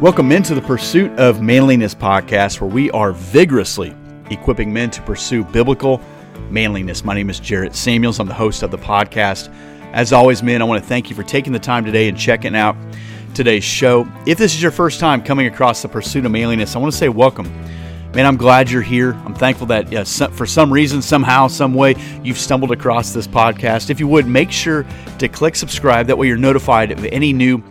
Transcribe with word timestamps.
Welcome 0.00 0.32
into 0.32 0.56
the 0.56 0.60
Pursuit 0.60 1.12
of 1.20 1.40
Manliness 1.40 1.94
podcast, 1.94 2.60
where 2.60 2.68
we 2.68 2.90
are 2.90 3.12
vigorously 3.12 3.96
equipping 4.28 4.72
men 4.72 4.90
to 4.90 5.00
pursue 5.02 5.44
biblical 5.44 6.00
manliness. 6.50 7.04
My 7.04 7.14
name 7.14 7.30
is 7.30 7.38
Jarrett 7.38 7.76
Samuels. 7.76 8.18
I'm 8.18 8.26
the 8.26 8.34
host 8.34 8.64
of 8.64 8.72
the 8.72 8.76
podcast. 8.76 9.54
As 9.92 10.12
always, 10.12 10.42
men, 10.42 10.60
I 10.60 10.64
want 10.64 10.82
to 10.82 10.88
thank 10.88 11.10
you 11.10 11.16
for 11.16 11.22
taking 11.22 11.52
the 11.52 11.60
time 11.60 11.84
today 11.84 12.08
and 12.08 12.18
checking 12.18 12.56
out 12.56 12.76
today's 13.34 13.62
show. 13.62 14.06
If 14.26 14.36
this 14.36 14.52
is 14.52 14.60
your 14.60 14.72
first 14.72 14.98
time 14.98 15.22
coming 15.22 15.46
across 15.46 15.80
the 15.80 15.88
Pursuit 15.88 16.26
of 16.26 16.32
Manliness, 16.32 16.74
I 16.74 16.80
want 16.80 16.92
to 16.92 16.98
say 16.98 17.08
welcome. 17.08 17.46
Man, 18.14 18.26
I'm 18.26 18.36
glad 18.36 18.70
you're 18.70 18.82
here. 18.82 19.12
I'm 19.24 19.34
thankful 19.34 19.68
that 19.68 20.06
for 20.32 20.44
some 20.44 20.72
reason, 20.72 21.02
somehow, 21.02 21.46
some 21.46 21.72
way, 21.72 21.94
you've 22.22 22.38
stumbled 22.38 22.72
across 22.72 23.12
this 23.12 23.28
podcast. 23.28 23.90
If 23.90 24.00
you 24.00 24.08
would, 24.08 24.26
make 24.26 24.50
sure 24.50 24.84
to 25.18 25.28
click 25.28 25.54
subscribe. 25.54 26.08
That 26.08 26.18
way, 26.18 26.26
you're 26.26 26.36
notified 26.36 26.90
of 26.90 27.04
any 27.06 27.32
new 27.32 27.62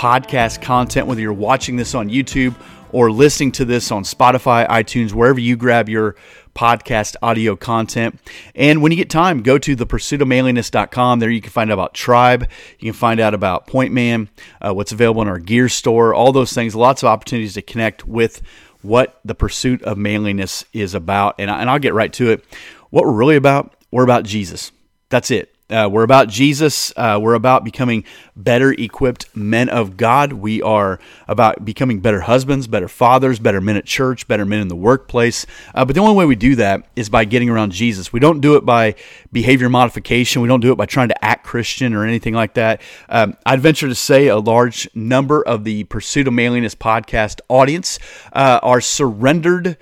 podcast 0.00 0.62
content, 0.62 1.06
whether 1.06 1.20
you're 1.20 1.30
watching 1.30 1.76
this 1.76 1.94
on 1.94 2.08
YouTube 2.08 2.54
or 2.90 3.12
listening 3.12 3.52
to 3.52 3.66
this 3.66 3.92
on 3.92 4.02
Spotify, 4.02 4.66
iTunes, 4.66 5.12
wherever 5.12 5.38
you 5.38 5.56
grab 5.56 5.90
your 5.90 6.16
podcast 6.54 7.16
audio 7.20 7.54
content. 7.54 8.18
And 8.54 8.80
when 8.80 8.92
you 8.92 8.96
get 8.96 9.10
time, 9.10 9.42
go 9.42 9.58
to 9.58 9.76
thepursuitofmanliness.com. 9.76 11.18
There 11.18 11.28
you 11.28 11.42
can 11.42 11.50
find 11.50 11.70
out 11.70 11.74
about 11.74 11.92
Tribe. 11.92 12.48
You 12.78 12.92
can 12.92 12.98
find 12.98 13.20
out 13.20 13.34
about 13.34 13.66
Point 13.66 13.92
Man, 13.92 14.30
uh, 14.62 14.72
what's 14.72 14.90
available 14.90 15.20
in 15.20 15.28
our 15.28 15.38
gear 15.38 15.68
store, 15.68 16.14
all 16.14 16.32
those 16.32 16.54
things. 16.54 16.74
Lots 16.74 17.02
of 17.02 17.08
opportunities 17.08 17.52
to 17.54 17.62
connect 17.62 18.06
with 18.08 18.40
what 18.80 19.20
the 19.22 19.34
pursuit 19.34 19.82
of 19.82 19.98
manliness 19.98 20.64
is 20.72 20.94
about. 20.94 21.34
And, 21.38 21.50
I, 21.50 21.60
and 21.60 21.68
I'll 21.68 21.78
get 21.78 21.92
right 21.92 22.12
to 22.14 22.30
it. 22.30 22.42
What 22.88 23.04
we're 23.04 23.12
really 23.12 23.36
about, 23.36 23.76
we're 23.90 24.04
about 24.04 24.24
Jesus. 24.24 24.72
That's 25.10 25.30
it. 25.30 25.54
Uh, 25.70 25.88
we're 25.90 26.02
about 26.02 26.28
Jesus. 26.28 26.92
Uh, 26.96 27.18
we're 27.22 27.34
about 27.34 27.64
becoming 27.64 28.04
better 28.34 28.72
equipped 28.72 29.34
men 29.36 29.68
of 29.68 29.96
God. 29.96 30.32
We 30.32 30.60
are 30.62 30.98
about 31.28 31.64
becoming 31.64 32.00
better 32.00 32.22
husbands, 32.22 32.66
better 32.66 32.88
fathers, 32.88 33.38
better 33.38 33.60
men 33.60 33.76
at 33.76 33.84
church, 33.84 34.26
better 34.26 34.44
men 34.44 34.60
in 34.60 34.68
the 34.68 34.76
workplace. 34.76 35.46
Uh, 35.74 35.84
but 35.84 35.94
the 35.94 36.00
only 36.00 36.14
way 36.14 36.26
we 36.26 36.36
do 36.36 36.56
that 36.56 36.88
is 36.96 37.08
by 37.08 37.24
getting 37.24 37.48
around 37.48 37.72
Jesus. 37.72 38.12
We 38.12 38.20
don't 38.20 38.40
do 38.40 38.56
it 38.56 38.64
by 38.64 38.96
behavior 39.32 39.68
modification. 39.68 40.42
We 40.42 40.48
don't 40.48 40.60
do 40.60 40.72
it 40.72 40.76
by 40.76 40.86
trying 40.86 41.08
to 41.08 41.24
act 41.24 41.46
Christian 41.46 41.94
or 41.94 42.04
anything 42.04 42.34
like 42.34 42.54
that. 42.54 42.80
Um, 43.08 43.36
I'd 43.46 43.60
venture 43.60 43.88
to 43.88 43.94
say 43.94 44.26
a 44.26 44.38
large 44.38 44.88
number 44.94 45.42
of 45.42 45.64
the 45.64 45.84
Pursuit 45.84 46.26
of 46.26 46.32
Manliness 46.32 46.74
podcast 46.74 47.40
audience 47.48 47.98
uh, 48.32 48.58
are 48.62 48.80
surrendered, 48.80 49.76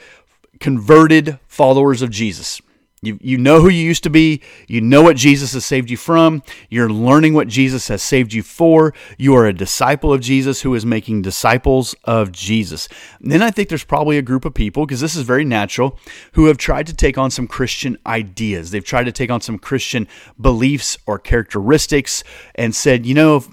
converted 0.61 1.39
followers 1.47 2.03
of 2.03 2.11
Jesus. 2.11 2.61
You, 3.01 3.19
you 3.21 3.39
know 3.39 3.61
who 3.61 3.69
you 3.69 3.85
used 3.85 4.03
to 4.05 4.11
be. 4.11 4.43
You 4.67 4.81
know 4.81 5.03
what 5.03 5.17
Jesus 5.17 5.53
has 5.53 5.65
saved 5.65 5.89
you 5.89 5.97
from. 5.97 6.43
You're 6.69 6.91
learning 6.91 7.35
what 7.35 7.47
Jesus 7.47 7.89
has 7.89 8.03
saved 8.03 8.33
you 8.33 8.43
for. 8.43 8.93
You 9.17 9.37
are 9.37 9.47
a 9.47 9.53
disciple 9.53 10.13
of 10.13 10.21
Jesus 10.21 10.63
who 10.63 10.75
is 10.75 10.85
making 10.85 11.23
disciples 11.23 11.95
of 12.05 12.33
Jesus. 12.33 12.89
And 13.21 13.31
then 13.31 13.43
I 13.43 13.51
think 13.51 13.69
there's 13.69 13.85
probably 13.85 14.19
a 14.19 14.23
group 14.23 14.45
of 14.45 14.55
people, 14.55 14.85
because 14.85 15.01
this 15.01 15.15
is 15.15 15.23
very 15.23 15.45
natural, 15.45 15.99
who 16.33 16.47
have 16.47 16.59
tried 16.59 16.87
to 16.89 16.95
take 16.95 17.17
on 17.17 17.31
some 17.31 17.47
Christian 17.47 17.97
ideas. 18.05 18.71
They've 18.71 18.85
tried 18.85 19.05
to 19.05 19.13
take 19.13 19.31
on 19.31 19.41
some 19.41 19.59
Christian 19.59 20.09
beliefs 20.41 20.99
or 21.07 21.19
characteristics 21.19 22.25
and 22.57 22.75
said, 22.75 23.07
you 23.07 23.15
know, 23.15 23.45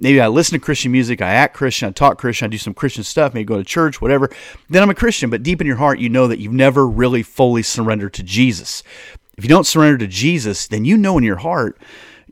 maybe 0.00 0.20
I 0.20 0.28
listen 0.28 0.58
to 0.58 0.64
Christian 0.64 0.90
music, 0.92 1.22
I 1.22 1.30
act 1.30 1.54
Christian, 1.54 1.88
I 1.88 1.92
talk 1.92 2.18
Christian, 2.18 2.46
I 2.46 2.48
do 2.48 2.58
some 2.58 2.74
Christian 2.74 3.04
stuff, 3.04 3.34
maybe 3.34 3.44
go 3.44 3.56
to 3.56 3.64
church, 3.64 4.00
whatever, 4.00 4.30
then 4.68 4.82
I'm 4.82 4.90
a 4.90 4.94
Christian. 4.94 5.30
But 5.30 5.42
deep 5.42 5.60
in 5.60 5.66
your 5.66 5.76
heart, 5.76 5.98
you 5.98 6.08
know 6.08 6.26
that 6.26 6.38
you've 6.38 6.52
never 6.52 6.86
really 6.86 7.22
fully 7.22 7.62
surrendered 7.62 8.14
to 8.14 8.22
Jesus. 8.22 8.82
If 9.36 9.44
you 9.44 9.48
don't 9.48 9.66
surrender 9.66 9.98
to 9.98 10.06
Jesus, 10.06 10.66
then 10.66 10.84
you 10.84 10.96
know 10.96 11.16
in 11.18 11.24
your 11.24 11.36
heart 11.36 11.78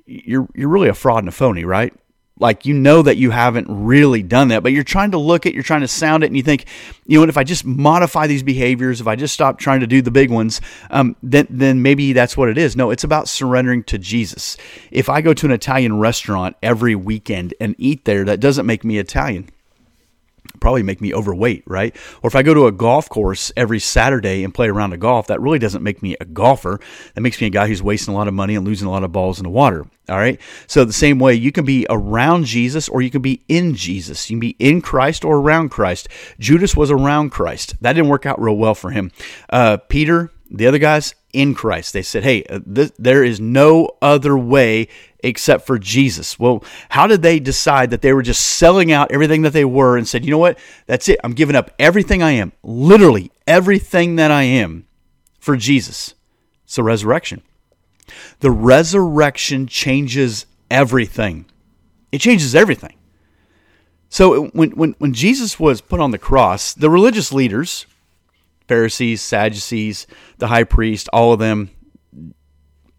you're 0.08 0.48
you're 0.54 0.68
really 0.68 0.88
a 0.88 0.94
fraud 0.94 1.20
and 1.20 1.28
a 1.28 1.32
phony, 1.32 1.64
right? 1.64 1.94
Like 2.40 2.66
you 2.66 2.74
know 2.74 3.02
that 3.02 3.16
you 3.16 3.30
haven't 3.30 3.66
really 3.68 4.22
done 4.22 4.48
that 4.48 4.62
but 4.62 4.72
you're 4.72 4.84
trying 4.84 5.10
to 5.10 5.18
look 5.18 5.46
at 5.46 5.54
you're 5.54 5.62
trying 5.62 5.80
to 5.80 5.88
sound 5.88 6.22
it 6.22 6.26
and 6.26 6.36
you 6.36 6.42
think 6.42 6.64
you 7.06 7.16
know 7.16 7.22
what 7.22 7.28
if 7.28 7.36
i 7.36 7.44
just 7.44 7.64
modify 7.64 8.26
these 8.26 8.42
behaviors 8.42 9.00
if 9.00 9.06
i 9.06 9.16
just 9.16 9.34
stop 9.34 9.58
trying 9.58 9.80
to 9.80 9.86
do 9.86 10.02
the 10.02 10.10
big 10.10 10.30
ones 10.30 10.60
um, 10.90 11.16
then 11.22 11.46
then 11.50 11.82
maybe 11.82 12.12
that's 12.12 12.36
what 12.36 12.48
it 12.48 12.58
is. 12.58 12.76
No 12.76 12.90
it's 12.90 13.04
about 13.04 13.28
surrendering 13.28 13.82
to 13.84 13.98
jesus. 13.98 14.56
If 14.90 15.08
i 15.08 15.20
go 15.20 15.34
to 15.34 15.46
an 15.46 15.52
italian 15.52 15.98
restaurant 15.98 16.56
every 16.62 16.94
weekend 16.94 17.54
and 17.60 17.74
eat 17.78 18.04
there 18.04 18.24
that 18.24 18.40
doesn't 18.40 18.66
make 18.66 18.84
me 18.84 18.98
italian 18.98 19.48
probably 20.68 20.82
make 20.82 21.00
me 21.00 21.14
overweight, 21.14 21.62
right? 21.66 21.96
Or 22.22 22.28
if 22.28 22.36
I 22.36 22.42
go 22.42 22.52
to 22.52 22.66
a 22.66 22.72
golf 22.72 23.08
course 23.08 23.50
every 23.56 23.80
Saturday 23.80 24.44
and 24.44 24.52
play 24.52 24.68
around 24.68 24.92
a 24.92 24.98
golf, 24.98 25.28
that 25.28 25.40
really 25.40 25.58
doesn't 25.58 25.82
make 25.82 26.02
me 26.02 26.14
a 26.20 26.26
golfer. 26.26 26.78
That 27.14 27.22
makes 27.22 27.40
me 27.40 27.46
a 27.46 27.50
guy 27.50 27.68
who's 27.68 27.82
wasting 27.82 28.12
a 28.12 28.16
lot 28.18 28.28
of 28.28 28.34
money 28.34 28.54
and 28.54 28.66
losing 28.66 28.86
a 28.86 28.90
lot 28.90 29.02
of 29.02 29.10
balls 29.10 29.38
in 29.38 29.44
the 29.44 29.48
water. 29.48 29.86
All 30.10 30.18
right. 30.18 30.38
So 30.66 30.84
the 30.84 30.92
same 30.92 31.18
way 31.18 31.32
you 31.32 31.52
can 31.52 31.64
be 31.64 31.86
around 31.88 32.44
Jesus 32.44 32.86
or 32.86 33.00
you 33.00 33.10
can 33.10 33.22
be 33.22 33.44
in 33.48 33.74
Jesus. 33.76 34.28
You 34.28 34.34
can 34.34 34.40
be 34.40 34.56
in 34.58 34.82
Christ 34.82 35.24
or 35.24 35.38
around 35.38 35.70
Christ. 35.70 36.08
Judas 36.38 36.76
was 36.76 36.90
around 36.90 37.30
Christ. 37.30 37.74
That 37.80 37.94
didn't 37.94 38.10
work 38.10 38.26
out 38.26 38.38
real 38.38 38.58
well 38.58 38.74
for 38.74 38.90
him. 38.90 39.10
Uh, 39.48 39.78
Peter, 39.78 40.30
the 40.50 40.66
other 40.66 40.78
guys, 40.78 41.14
in 41.32 41.54
Christ. 41.54 41.92
They 41.92 42.02
said, 42.02 42.24
hey, 42.24 42.42
uh, 42.44 42.60
th- 42.60 42.92
there 42.98 43.22
is 43.22 43.40
no 43.40 43.90
other 44.00 44.36
way 44.36 44.88
except 45.20 45.66
for 45.66 45.78
Jesus. 45.78 46.38
Well, 46.38 46.64
how 46.88 47.06
did 47.06 47.22
they 47.22 47.38
decide 47.38 47.90
that 47.90 48.02
they 48.02 48.12
were 48.12 48.22
just 48.22 48.44
selling 48.44 48.92
out 48.92 49.12
everything 49.12 49.42
that 49.42 49.52
they 49.52 49.64
were 49.64 49.96
and 49.96 50.06
said, 50.06 50.24
you 50.24 50.30
know 50.30 50.38
what? 50.38 50.58
That's 50.86 51.08
it. 51.08 51.20
I'm 51.24 51.32
giving 51.32 51.56
up 51.56 51.70
everything 51.78 52.22
I 52.22 52.32
am, 52.32 52.52
literally 52.62 53.30
everything 53.46 54.16
that 54.16 54.30
I 54.30 54.44
am 54.44 54.86
for 55.38 55.56
Jesus. 55.56 56.14
It's 56.64 56.76
the 56.76 56.82
resurrection. 56.82 57.42
The 58.40 58.50
resurrection 58.50 59.66
changes 59.66 60.46
everything. 60.70 61.46
It 62.12 62.20
changes 62.20 62.54
everything. 62.54 62.94
So 64.08 64.46
when, 64.48 64.70
when, 64.70 64.94
when 64.98 65.12
Jesus 65.12 65.60
was 65.60 65.80
put 65.80 66.00
on 66.00 66.10
the 66.10 66.18
cross, 66.18 66.72
the 66.72 66.88
religious 66.88 67.32
leaders, 67.32 67.86
Pharisees, 68.68 69.22
Sadducees, 69.22 70.06
the 70.38 70.48
high 70.48 70.64
priest, 70.64 71.08
all 71.12 71.32
of 71.32 71.38
them, 71.38 71.70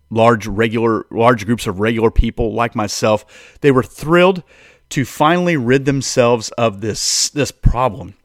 large 0.09 0.47
regular 0.47 1.06
large 1.12 1.46
groups 1.46 1.68
of 1.68 1.80
regular 1.80 2.12
people 2.12 2.53
like 2.53 2.75
myself, 2.75 3.57
they 3.62 3.72
were 3.72 3.84
thrilled 3.84 4.44
to 4.90 5.06
finally 5.06 5.56
rid 5.56 5.85
themselves 5.85 6.50
of 6.52 6.81
this 6.81 7.30
this 7.30 7.52
problem 7.52 8.16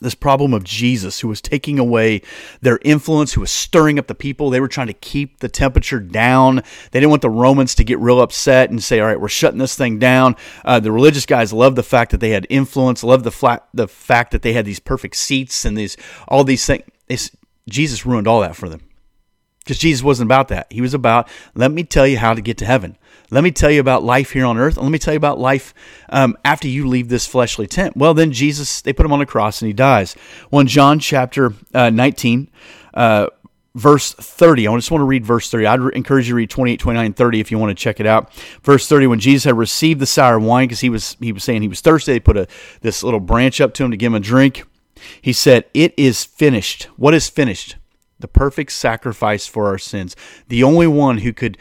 this 0.00 0.14
problem 0.14 0.54
of 0.54 0.64
Jesus, 0.64 1.20
who 1.20 1.28
was 1.28 1.40
taking 1.40 1.78
away 1.78 2.22
their 2.60 2.78
influence, 2.82 3.32
who 3.32 3.40
was 3.40 3.50
stirring 3.50 3.98
up 3.98 4.06
the 4.06 4.14
people. 4.14 4.50
They 4.50 4.60
were 4.60 4.68
trying 4.68 4.86
to 4.88 4.92
keep 4.92 5.40
the 5.40 5.48
temperature 5.48 6.00
down. 6.00 6.62
They 6.90 7.00
didn't 7.00 7.10
want 7.10 7.22
the 7.22 7.30
Romans 7.30 7.74
to 7.76 7.84
get 7.84 7.98
real 7.98 8.20
upset 8.20 8.70
and 8.70 8.82
say, 8.82 9.00
"All 9.00 9.06
right, 9.06 9.20
we're 9.20 9.28
shutting 9.28 9.58
this 9.58 9.74
thing 9.74 9.98
down." 9.98 10.36
Uh, 10.64 10.80
the 10.80 10.92
religious 10.92 11.26
guys 11.26 11.52
loved 11.52 11.76
the 11.76 11.82
fact 11.82 12.10
that 12.12 12.20
they 12.20 12.30
had 12.30 12.46
influence, 12.48 13.02
loved 13.02 13.24
the 13.24 13.30
flat, 13.30 13.66
the 13.74 13.88
fact 13.88 14.30
that 14.30 14.42
they 14.42 14.52
had 14.52 14.64
these 14.64 14.80
perfect 14.80 15.16
seats 15.16 15.64
and 15.64 15.76
these 15.76 15.96
all 16.28 16.44
these 16.44 16.64
things. 16.64 16.84
It's, 17.08 17.30
Jesus 17.68 18.06
ruined 18.06 18.28
all 18.28 18.40
that 18.40 18.56
for 18.56 18.68
them 18.68 18.82
because 19.60 19.78
Jesus 19.78 20.02
wasn't 20.02 20.28
about 20.28 20.48
that. 20.48 20.66
He 20.70 20.80
was 20.80 20.94
about, 20.94 21.28
"Let 21.54 21.72
me 21.72 21.82
tell 21.82 22.06
you 22.06 22.18
how 22.18 22.34
to 22.34 22.40
get 22.40 22.56
to 22.58 22.66
heaven." 22.66 22.96
Let 23.30 23.44
me 23.44 23.50
tell 23.50 23.70
you 23.70 23.80
about 23.80 24.02
life 24.02 24.30
here 24.30 24.46
on 24.46 24.58
earth. 24.58 24.76
Let 24.76 24.90
me 24.90 24.98
tell 24.98 25.12
you 25.12 25.18
about 25.18 25.38
life 25.38 25.74
um, 26.08 26.36
after 26.44 26.66
you 26.66 26.86
leave 26.86 27.08
this 27.08 27.26
fleshly 27.26 27.66
tent. 27.66 27.96
Well, 27.96 28.14
then 28.14 28.32
Jesus, 28.32 28.80
they 28.80 28.92
put 28.92 29.04
him 29.04 29.12
on 29.12 29.20
a 29.20 29.26
cross 29.26 29.60
and 29.60 29.66
he 29.66 29.72
dies. 29.74 30.16
Well, 30.50 30.60
in 30.60 30.66
John 30.66 30.98
chapter 30.98 31.52
uh, 31.74 31.90
19, 31.90 32.50
uh, 32.94 33.26
verse 33.74 34.12
30. 34.12 34.66
I 34.66 34.74
just 34.76 34.90
want 34.90 35.00
to 35.02 35.06
read 35.06 35.24
verse 35.24 35.50
30. 35.50 35.66
I'd 35.66 35.80
encourage 35.94 36.26
you 36.26 36.32
to 36.32 36.36
read 36.36 36.50
28, 36.50 36.80
29, 36.80 37.12
30 37.12 37.40
if 37.40 37.50
you 37.50 37.58
want 37.58 37.70
to 37.70 37.80
check 37.80 38.00
it 38.00 38.06
out. 38.06 38.32
Verse 38.62 38.88
30, 38.88 39.06
when 39.06 39.20
Jesus 39.20 39.44
had 39.44 39.56
received 39.56 40.00
the 40.00 40.06
sour 40.06 40.38
wine, 40.38 40.66
because 40.66 40.80
he 40.80 40.90
was 40.90 41.16
he 41.20 41.32
was 41.32 41.44
saying 41.44 41.62
he 41.62 41.68
was 41.68 41.80
thirsty, 41.80 42.12
they 42.12 42.20
put 42.20 42.36
a 42.36 42.46
this 42.80 43.02
little 43.02 43.20
branch 43.20 43.60
up 43.60 43.74
to 43.74 43.84
him 43.84 43.90
to 43.90 43.96
give 43.96 44.12
him 44.12 44.16
a 44.16 44.20
drink. 44.20 44.64
He 45.22 45.32
said, 45.32 45.64
It 45.74 45.94
is 45.96 46.24
finished. 46.24 46.84
What 46.96 47.14
is 47.14 47.28
finished? 47.28 47.76
The 48.18 48.28
perfect 48.28 48.72
sacrifice 48.72 49.46
for 49.46 49.66
our 49.66 49.78
sins. 49.78 50.16
The 50.48 50.64
only 50.64 50.88
one 50.88 51.18
who 51.18 51.32
could 51.32 51.56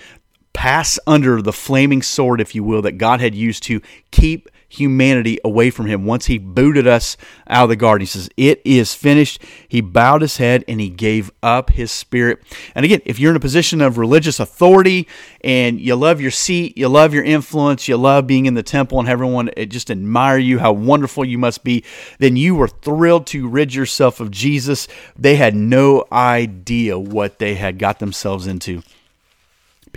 pass 0.57 0.98
under 1.06 1.39
the 1.39 1.54
flaming 1.54 2.01
sword, 2.01 2.42
if 2.42 2.56
you 2.56 2.63
will, 2.63 2.81
that 2.81 2.94
God 2.94 3.19
had 3.19 3.36
used 3.36 3.62
to 3.63 3.80
keep 4.09 4.50
humanity 4.68 5.38
away 5.45 5.69
from 5.69 5.86
him 5.86 6.04
once 6.04 6.25
he 6.25 6.39
booted 6.39 6.88
us 6.88 7.15
out 7.48 7.65
of 7.65 7.69
the 7.69 7.75
garden. 7.75 8.01
He 8.01 8.07
says, 8.07 8.27
It 8.38 8.59
is 8.65 8.95
finished. 8.95 9.39
He 9.68 9.81
bowed 9.81 10.24
his 10.24 10.38
head 10.38 10.65
and 10.68 10.81
he 10.81 10.89
gave 10.89 11.30
up 11.44 11.69
his 11.69 11.92
spirit. 11.92 12.42
And 12.74 12.83
again, 12.83 13.04
if 13.06 13.19
you're 13.19 13.30
in 13.30 13.38
a 13.38 13.39
position 13.39 13.81
of 13.81 14.00
religious 14.00 14.39
authority 14.39 15.07
and 15.42 15.80
you 15.80 15.95
love 15.95 16.19
your 16.19 16.31
seat, 16.31 16.75
you 16.75 16.89
love 16.89 17.13
your 17.13 17.24
influence, 17.24 17.88
you 17.88 17.95
love 17.95 18.25
being 18.25 18.48
in 18.48 18.56
the 18.56 18.63
temple 18.63 19.00
and 19.00 19.07
everyone 19.07 19.51
uh, 19.56 19.65
just 19.65 19.92
admire 19.92 20.39
you, 20.39 20.57
how 20.57 20.74
wonderful 20.74 21.24
you 21.24 21.38
must 21.38 21.63
be, 21.63 21.83
then 22.18 22.36
you 22.36 22.56
were 22.56 22.68
thrilled 22.68 23.27
to 23.27 23.48
rid 23.48 23.75
yourself 23.75 24.19
of 24.19 24.31
Jesus. 24.31 24.88
They 25.15 25.36
had 25.36 25.53
no 25.53 26.06
idea 26.12 26.98
what 26.98 27.38
they 27.38 27.53
had 27.53 27.77
got 27.77 28.00
themselves 28.00 28.48
into 28.48 28.81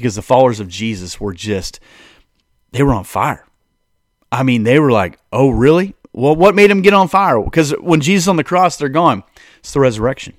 because 0.00 0.14
the 0.14 0.23
followers 0.23 0.61
of 0.61 0.69
Jesus 0.69 1.20
were 1.20 1.35
just, 1.35 1.79
they 2.73 2.82
were 2.82 2.94
on 2.94 3.05
fire. 3.05 3.44
I 4.32 4.43
mean, 4.43 4.62
they 4.62 4.79
were 4.79 4.91
like, 4.91 5.19
oh, 5.31 5.50
really? 5.50 5.94
Well, 6.12 6.35
what 6.35 6.55
made 6.55 6.70
them 6.70 6.81
get 6.81 6.94
on 6.94 7.08
fire? 7.08 7.41
Because 7.43 7.73
when 7.73 8.00
Jesus 8.00 8.26
on 8.26 8.37
the 8.37 8.44
cross, 8.44 8.76
they're 8.76 8.88
gone. 8.88 9.25
It's 9.58 9.73
the 9.73 9.81
resurrection. 9.81 10.35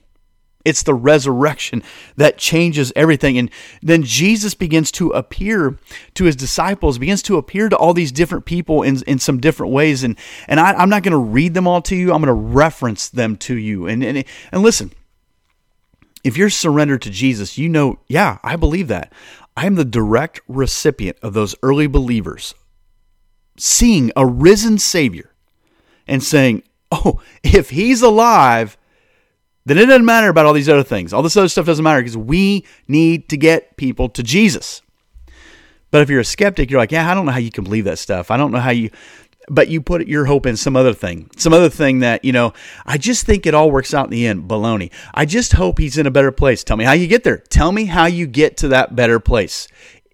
It's 0.65 0.81
the 0.83 0.95
resurrection 0.95 1.83
that 2.17 2.39
changes 2.39 2.91
everything. 2.95 3.37
And 3.37 3.51
then 3.83 4.01
Jesus 4.01 4.55
begins 4.55 4.91
to 4.93 5.09
appear 5.11 5.77
to 6.15 6.23
his 6.23 6.35
disciples, 6.35 6.97
begins 6.97 7.21
to 7.23 7.37
appear 7.37 7.69
to 7.69 7.77
all 7.77 7.93
these 7.93 8.11
different 8.11 8.45
people 8.45 8.81
in, 8.81 9.01
in 9.03 9.19
some 9.19 9.39
different 9.39 9.73
ways. 9.73 10.03
And, 10.03 10.17
and 10.47 10.59
I, 10.59 10.81
am 10.81 10.89
not 10.89 11.03
going 11.03 11.11
to 11.11 11.17
read 11.17 11.53
them 11.53 11.67
all 11.67 11.81
to 11.83 11.95
you, 11.95 12.13
I'm 12.13 12.21
going 12.21 12.27
to 12.27 12.55
reference 12.55 13.09
them 13.09 13.37
to 13.37 13.55
you. 13.55 13.87
And, 13.87 14.03
and, 14.03 14.23
and 14.51 14.61
listen, 14.63 14.91
if 16.23 16.37
you're 16.37 16.49
surrendered 16.49 17.01
to 17.03 17.09
Jesus, 17.09 17.57
you 17.57 17.69
know, 17.69 17.99
yeah, 18.07 18.37
I 18.43 18.55
believe 18.55 18.87
that. 18.89 19.11
I 19.55 19.65
am 19.65 19.75
the 19.75 19.85
direct 19.85 20.39
recipient 20.47 21.17
of 21.21 21.33
those 21.33 21.55
early 21.61 21.87
believers 21.87 22.53
seeing 23.57 24.11
a 24.15 24.25
risen 24.25 24.77
Savior 24.77 25.31
and 26.07 26.23
saying, 26.23 26.63
oh, 26.91 27.21
if 27.43 27.69
he's 27.69 28.01
alive, 28.01 28.77
then 29.65 29.77
it 29.77 29.85
doesn't 29.85 30.05
matter 30.05 30.29
about 30.29 30.45
all 30.45 30.53
these 30.53 30.69
other 30.69 30.83
things. 30.83 31.13
All 31.13 31.21
this 31.21 31.37
other 31.37 31.49
stuff 31.49 31.65
doesn't 31.65 31.83
matter 31.83 31.99
because 31.99 32.17
we 32.17 32.65
need 32.87 33.29
to 33.29 33.37
get 33.37 33.77
people 33.77 34.09
to 34.09 34.23
Jesus. 34.23 34.81
But 35.91 36.01
if 36.01 36.09
you're 36.09 36.21
a 36.21 36.25
skeptic, 36.25 36.71
you're 36.71 36.79
like, 36.79 36.91
yeah, 36.91 37.09
I 37.09 37.13
don't 37.13 37.25
know 37.25 37.31
how 37.33 37.39
you 37.39 37.51
can 37.51 37.65
believe 37.65 37.85
that 37.85 37.99
stuff. 37.99 38.31
I 38.31 38.37
don't 38.37 38.51
know 38.51 38.59
how 38.59 38.71
you, 38.71 38.89
but 39.49 39.67
you 39.67 39.81
put 39.81 40.07
your 40.07 40.25
hope 40.25 40.45
in 40.45 40.55
some 40.55 40.75
other 40.75 40.93
thing, 40.93 41.29
some 41.37 41.53
other 41.53 41.69
thing 41.69 41.99
that, 41.99 42.23
you 42.23 42.31
know, 42.31 42.53
I 42.85 42.97
just 42.97 43.25
think 43.25 43.45
it 43.45 43.53
all 43.53 43.71
works 43.71 43.93
out 43.93 44.05
in 44.05 44.11
the 44.11 44.27
end. 44.27 44.47
Baloney. 44.47 44.91
I 45.13 45.25
just 45.25 45.53
hope 45.53 45.79
he's 45.79 45.97
in 45.97 46.07
a 46.07 46.11
better 46.11 46.31
place. 46.31 46.63
Tell 46.63 46.77
me 46.77 46.85
how 46.85 46.93
you 46.93 47.07
get 47.07 47.23
there. 47.23 47.37
Tell 47.37 47.71
me 47.71 47.85
how 47.85 48.05
you 48.05 48.27
get 48.27 48.57
to 48.57 48.67
that 48.69 48.95
better 48.95 49.19
place. 49.19 49.67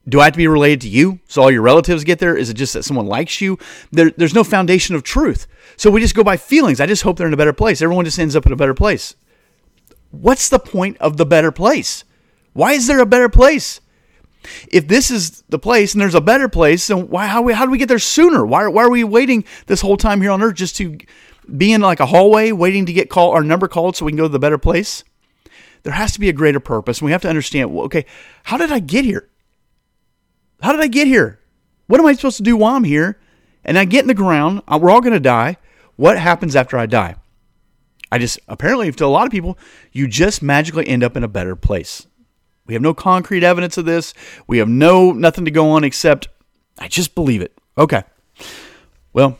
Do 0.07 0.21
I 0.21 0.25
have 0.25 0.33
to 0.33 0.37
be 0.37 0.47
related 0.47 0.81
to 0.81 0.89
you 0.89 1.19
so 1.27 1.41
all 1.41 1.51
your 1.51 1.61
relatives 1.61 2.05
get 2.05 2.19
there? 2.19 2.37
Is 2.37 2.49
it 2.49 2.53
just 2.53 2.73
that 2.73 2.83
someone 2.83 3.07
likes 3.07 3.41
you? 3.41 3.59
There, 3.91 4.11
there's 4.11 4.33
no 4.33 4.45
foundation 4.45 4.95
of 4.95 5.03
truth. 5.03 5.47
So 5.75 5.91
we 5.91 5.99
just 5.99 6.15
go 6.15 6.23
by 6.23 6.37
feelings. 6.37 6.79
I 6.79 6.85
just 6.85 7.03
hope 7.03 7.17
they're 7.17 7.27
in 7.27 7.33
a 7.33 7.37
better 7.37 7.53
place. 7.53 7.81
Everyone 7.81 8.05
just 8.05 8.19
ends 8.19 8.35
up 8.35 8.45
in 8.45 8.53
a 8.53 8.57
better 8.57 8.73
place. 8.73 9.15
What's 10.11 10.47
the 10.47 10.59
point 10.59 10.97
of 10.99 11.17
the 11.17 11.25
better 11.25 11.51
place? 11.51 12.05
Why 12.53 12.71
is 12.71 12.87
there 12.87 13.01
a 13.01 13.05
better 13.05 13.27
place? 13.27 13.81
If 14.69 14.87
this 14.87 15.11
is 15.11 15.43
the 15.49 15.59
place 15.59 15.93
and 15.93 16.01
there's 16.01 16.15
a 16.15 16.21
better 16.21 16.49
place, 16.49 16.87
then 16.87 17.09
why 17.09 17.27
how, 17.27 17.47
how 17.53 17.65
do 17.65 17.71
we 17.71 17.77
get 17.77 17.87
there 17.87 17.99
sooner? 17.99 18.45
Why, 18.45 18.67
why 18.67 18.83
are 18.83 18.89
we 18.89 19.03
waiting 19.03 19.45
this 19.67 19.81
whole 19.81 19.97
time 19.97 20.21
here 20.21 20.31
on 20.31 20.41
earth 20.41 20.55
just 20.55 20.75
to 20.77 20.97
be 21.55 21.71
in 21.71 21.81
like 21.81 21.99
a 21.99 22.05
hallway 22.05 22.51
waiting 22.51 22.85
to 22.85 22.93
get 22.93 23.09
call 23.09 23.31
our 23.31 23.43
number 23.43 23.67
called 23.67 23.95
so 23.95 24.05
we 24.05 24.11
can 24.11 24.17
go 24.17 24.23
to 24.23 24.29
the 24.29 24.39
better 24.39 24.57
place? 24.57 25.03
There 25.83 25.93
has 25.93 26.11
to 26.13 26.19
be 26.19 26.29
a 26.29 26.33
greater 26.33 26.59
purpose. 26.59 26.99
And 26.99 27.05
we 27.05 27.11
have 27.11 27.21
to 27.21 27.29
understand, 27.29 27.71
okay, 27.71 28.05
how 28.43 28.57
did 28.57 28.71
I 28.71 28.79
get 28.79 29.05
here? 29.05 29.29
How 30.61 30.71
did 30.71 30.81
I 30.81 30.87
get 30.87 31.07
here? 31.07 31.39
What 31.87 31.99
am 31.99 32.05
I 32.07 32.13
supposed 32.13 32.37
to 32.37 32.43
do 32.43 32.57
while 32.57 32.75
I'm 32.75 32.83
here? 32.83 33.19
And 33.63 33.77
I 33.77 33.85
get 33.85 34.01
in 34.01 34.07
the 34.07 34.13
ground. 34.13 34.61
We're 34.67 34.89
all 34.89 35.01
going 35.01 35.13
to 35.13 35.19
die. 35.19 35.57
What 35.95 36.17
happens 36.17 36.55
after 36.55 36.77
I 36.77 36.85
die? 36.85 37.15
I 38.11 38.17
just, 38.17 38.39
apparently, 38.47 38.91
to 38.91 39.05
a 39.05 39.07
lot 39.07 39.25
of 39.25 39.31
people, 39.31 39.57
you 39.91 40.07
just 40.07 40.41
magically 40.41 40.87
end 40.87 41.03
up 41.03 41.17
in 41.17 41.23
a 41.23 41.27
better 41.27 41.55
place. 41.55 42.06
We 42.67 42.73
have 42.73 42.83
no 42.83 42.93
concrete 42.93 43.43
evidence 43.43 43.77
of 43.77 43.85
this. 43.85 44.13
We 44.45 44.59
have 44.59 44.69
no, 44.69 45.11
nothing 45.11 45.45
to 45.45 45.51
go 45.51 45.71
on 45.71 45.83
except 45.83 46.27
I 46.77 46.87
just 46.87 47.15
believe 47.15 47.41
it. 47.41 47.57
Okay. 47.77 48.03
Well, 49.13 49.39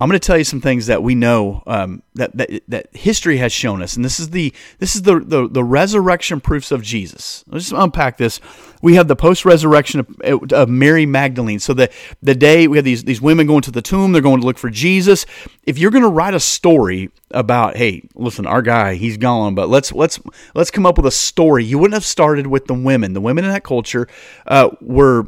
I'm 0.00 0.08
going 0.08 0.18
to 0.18 0.26
tell 0.26 0.38
you 0.38 0.44
some 0.44 0.62
things 0.62 0.86
that 0.86 1.02
we 1.02 1.14
know 1.14 1.62
um, 1.66 2.02
that, 2.14 2.34
that 2.38 2.62
that 2.68 2.96
history 2.96 3.36
has 3.36 3.52
shown 3.52 3.82
us, 3.82 3.96
and 3.96 4.04
this 4.04 4.18
is 4.18 4.30
the 4.30 4.54
this 4.78 4.96
is 4.96 5.02
the 5.02 5.20
the, 5.20 5.46
the 5.46 5.62
resurrection 5.62 6.40
proofs 6.40 6.72
of 6.72 6.82
Jesus. 6.82 7.44
Let's 7.48 7.70
unpack 7.70 8.16
this. 8.16 8.40
We 8.80 8.94
have 8.94 9.08
the 9.08 9.16
post 9.16 9.44
resurrection 9.44 10.00
of, 10.00 10.52
of, 10.52 10.68
Mary 10.70 11.04
Magdalene. 11.04 11.58
So 11.58 11.74
the 11.74 11.90
the 12.22 12.34
day 12.34 12.66
we 12.66 12.78
have 12.78 12.84
these 12.84 13.04
these 13.04 13.20
women 13.20 13.46
going 13.46 13.60
to 13.62 13.70
the 13.70 13.82
tomb, 13.82 14.12
they're 14.12 14.22
going 14.22 14.40
to 14.40 14.46
look 14.46 14.56
for 14.56 14.70
Jesus. 14.70 15.26
If 15.64 15.76
you're 15.76 15.90
going 15.90 16.04
to 16.04 16.08
write 16.08 16.32
a 16.32 16.40
story 16.40 17.10
about, 17.32 17.76
hey, 17.76 18.08
listen, 18.14 18.46
our 18.46 18.62
guy, 18.62 18.94
he's 18.94 19.18
gone, 19.18 19.54
but 19.54 19.68
let's 19.68 19.92
let's 19.92 20.18
let's 20.54 20.70
come 20.70 20.86
up 20.86 20.96
with 20.96 21.06
a 21.06 21.10
story. 21.10 21.62
You 21.62 21.78
wouldn't 21.78 21.94
have 21.94 22.06
started 22.06 22.46
with 22.46 22.64
the 22.68 22.74
women. 22.74 23.12
The 23.12 23.20
women 23.20 23.44
in 23.44 23.50
that 23.50 23.64
culture 23.64 24.08
uh, 24.46 24.70
were 24.80 25.26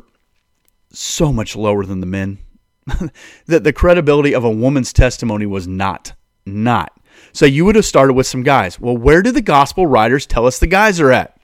so 0.93 1.31
much 1.31 1.57
lower 1.57 1.85
than 1.85 2.01
the 2.01 2.07
men 2.07 2.39
that 3.47 3.65
the 3.65 3.73
credibility 3.73 4.35
of 4.35 4.45
a 4.45 4.51
woman's 4.51 4.93
testimony 4.93 5.47
was 5.47 5.67
not. 5.67 6.15
Not. 6.45 6.99
So 7.33 7.47
you 7.47 7.65
would 7.65 7.77
have 7.77 7.85
started 7.85 8.15
with 8.15 8.27
some 8.27 8.43
guys. 8.43 8.81
Well, 8.81 8.97
where 8.97 9.23
do 9.23 9.31
the 9.31 9.41
gospel 9.43 9.87
writers 9.87 10.27
tell 10.27 10.47
us 10.47 10.59
the 10.59 10.67
guys 10.67 11.01
are 11.01 11.13
at? 11.13 11.39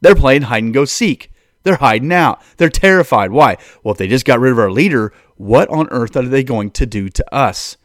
They're 0.00 0.14
playing 0.14 0.42
hide 0.42 0.64
and 0.64 0.74
go 0.74 0.84
seek. 0.84 1.30
They're 1.62 1.76
hiding 1.76 2.12
out. 2.12 2.42
They're 2.58 2.68
terrified. 2.68 3.30
Why? 3.30 3.56
Well, 3.82 3.92
if 3.92 3.98
they 3.98 4.08
just 4.08 4.24
got 4.24 4.40
rid 4.40 4.52
of 4.52 4.58
our 4.58 4.70
leader, 4.70 5.12
what 5.36 5.68
on 5.68 5.88
earth 5.90 6.16
are 6.16 6.22
they 6.22 6.44
going 6.44 6.70
to 6.72 6.86
do 6.86 7.08
to 7.08 7.34
us? 7.34 7.76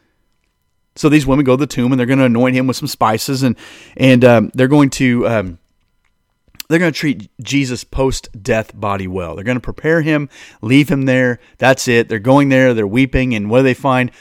So 0.95 1.09
these 1.09 1.25
women 1.25 1.45
go 1.45 1.55
to 1.55 1.61
the 1.61 1.67
tomb 1.67 1.91
and 1.91 1.99
they're 1.99 2.05
going 2.05 2.19
to 2.19 2.25
anoint 2.25 2.55
him 2.55 2.67
with 2.67 2.77
some 2.77 2.87
spices 2.87 3.43
and 3.43 3.55
and 3.95 4.25
um, 4.25 4.51
they're 4.53 4.67
going 4.67 4.89
to 4.91 5.27
um, 5.27 5.59
they're 6.71 6.79
going 6.79 6.93
to 6.93 6.99
treat 6.99 7.29
Jesus' 7.41 7.83
post 7.83 8.29
death 8.41 8.71
body 8.73 9.07
well. 9.07 9.35
They're 9.35 9.43
going 9.43 9.57
to 9.57 9.61
prepare 9.61 10.01
him, 10.01 10.29
leave 10.61 10.89
him 10.89 11.03
there. 11.03 11.39
That's 11.57 11.87
it. 11.87 12.07
They're 12.07 12.19
going 12.19 12.49
there, 12.49 12.73
they're 12.73 12.87
weeping, 12.87 13.35
and 13.35 13.49
what 13.49 13.59
do 13.59 13.63
they 13.63 13.73
find? 13.73 14.11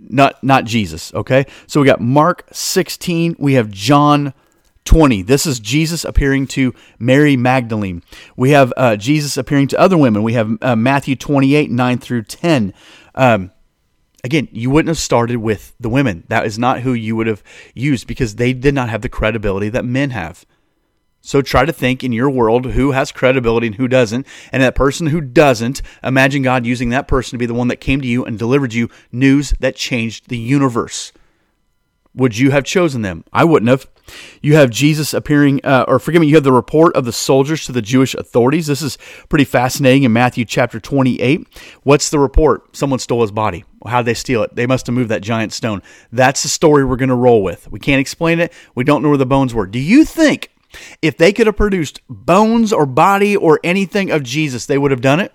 Not, 0.00 0.42
not 0.42 0.64
Jesus, 0.64 1.14
okay? 1.14 1.46
So 1.66 1.80
we 1.80 1.86
got 1.86 2.00
Mark 2.00 2.46
16, 2.52 3.36
we 3.38 3.54
have 3.54 3.70
John 3.70 4.34
20. 4.84 5.22
This 5.22 5.46
is 5.46 5.60
Jesus 5.60 6.04
appearing 6.04 6.46
to 6.48 6.74
Mary 6.98 7.36
Magdalene. 7.36 8.02
We 8.36 8.50
have 8.50 8.72
uh, 8.76 8.96
Jesus 8.96 9.36
appearing 9.36 9.68
to 9.68 9.80
other 9.80 9.96
women. 9.96 10.22
We 10.22 10.34
have 10.34 10.58
uh, 10.60 10.76
Matthew 10.76 11.16
28, 11.16 11.70
9 11.70 11.98
through 11.98 12.24
10. 12.24 12.74
Um, 13.14 13.50
again, 14.22 14.48
you 14.52 14.70
wouldn't 14.70 14.88
have 14.88 14.98
started 14.98 15.36
with 15.36 15.74
the 15.80 15.88
women. 15.88 16.24
That 16.28 16.44
is 16.44 16.58
not 16.58 16.80
who 16.80 16.92
you 16.92 17.16
would 17.16 17.26
have 17.26 17.42
used 17.72 18.06
because 18.06 18.36
they 18.36 18.52
did 18.52 18.74
not 18.74 18.90
have 18.90 19.02
the 19.02 19.08
credibility 19.08 19.68
that 19.70 19.84
men 19.84 20.10
have. 20.10 20.44
So 21.26 21.40
try 21.40 21.64
to 21.64 21.72
think 21.72 22.04
in 22.04 22.12
your 22.12 22.28
world 22.28 22.66
who 22.72 22.92
has 22.92 23.10
credibility 23.10 23.68
and 23.68 23.76
who 23.76 23.88
doesn't. 23.88 24.26
And 24.52 24.62
that 24.62 24.74
person 24.74 25.06
who 25.06 25.22
doesn't, 25.22 25.80
imagine 26.02 26.42
God 26.42 26.66
using 26.66 26.90
that 26.90 27.08
person 27.08 27.30
to 27.30 27.38
be 27.38 27.46
the 27.46 27.54
one 27.54 27.68
that 27.68 27.80
came 27.80 28.02
to 28.02 28.06
you 28.06 28.26
and 28.26 28.38
delivered 28.38 28.74
you 28.74 28.90
news 29.10 29.54
that 29.58 29.74
changed 29.74 30.28
the 30.28 30.36
universe. 30.36 31.12
Would 32.14 32.36
you 32.36 32.50
have 32.50 32.64
chosen 32.64 33.00
them? 33.00 33.24
I 33.32 33.44
wouldn't 33.44 33.70
have. 33.70 33.88
You 34.42 34.56
have 34.56 34.68
Jesus 34.68 35.14
appearing, 35.14 35.62
uh, 35.64 35.86
or 35.88 35.98
forgive 35.98 36.20
me, 36.20 36.26
you 36.26 36.34
have 36.34 36.44
the 36.44 36.52
report 36.52 36.94
of 36.94 37.06
the 37.06 37.12
soldiers 37.12 37.64
to 37.64 37.72
the 37.72 37.80
Jewish 37.80 38.14
authorities. 38.14 38.66
This 38.66 38.82
is 38.82 38.98
pretty 39.30 39.46
fascinating 39.46 40.02
in 40.02 40.12
Matthew 40.12 40.44
chapter 40.44 40.78
28. 40.78 41.48
What's 41.84 42.10
the 42.10 42.18
report? 42.18 42.76
Someone 42.76 42.98
stole 42.98 43.22
his 43.22 43.32
body. 43.32 43.64
how'd 43.86 44.04
they 44.04 44.12
steal 44.12 44.42
it? 44.42 44.54
They 44.54 44.66
must 44.66 44.86
have 44.86 44.94
moved 44.94 45.08
that 45.08 45.22
giant 45.22 45.54
stone. 45.54 45.80
That's 46.12 46.42
the 46.42 46.50
story 46.50 46.84
we're 46.84 46.96
going 46.96 47.08
to 47.08 47.14
roll 47.14 47.42
with. 47.42 47.66
We 47.72 47.80
can't 47.80 47.98
explain 48.00 48.40
it. 48.40 48.52
We 48.74 48.84
don't 48.84 49.02
know 49.02 49.08
where 49.08 49.16
the 49.16 49.24
bones 49.24 49.54
were. 49.54 49.66
Do 49.66 49.78
you 49.78 50.04
think 50.04 50.50
if 51.02 51.16
they 51.16 51.32
could 51.32 51.46
have 51.46 51.56
produced 51.56 52.00
bones 52.08 52.72
or 52.72 52.86
body 52.86 53.36
or 53.36 53.60
anything 53.64 54.10
of 54.10 54.22
Jesus, 54.22 54.66
they 54.66 54.78
would 54.78 54.90
have 54.90 55.00
done 55.00 55.20
it. 55.20 55.32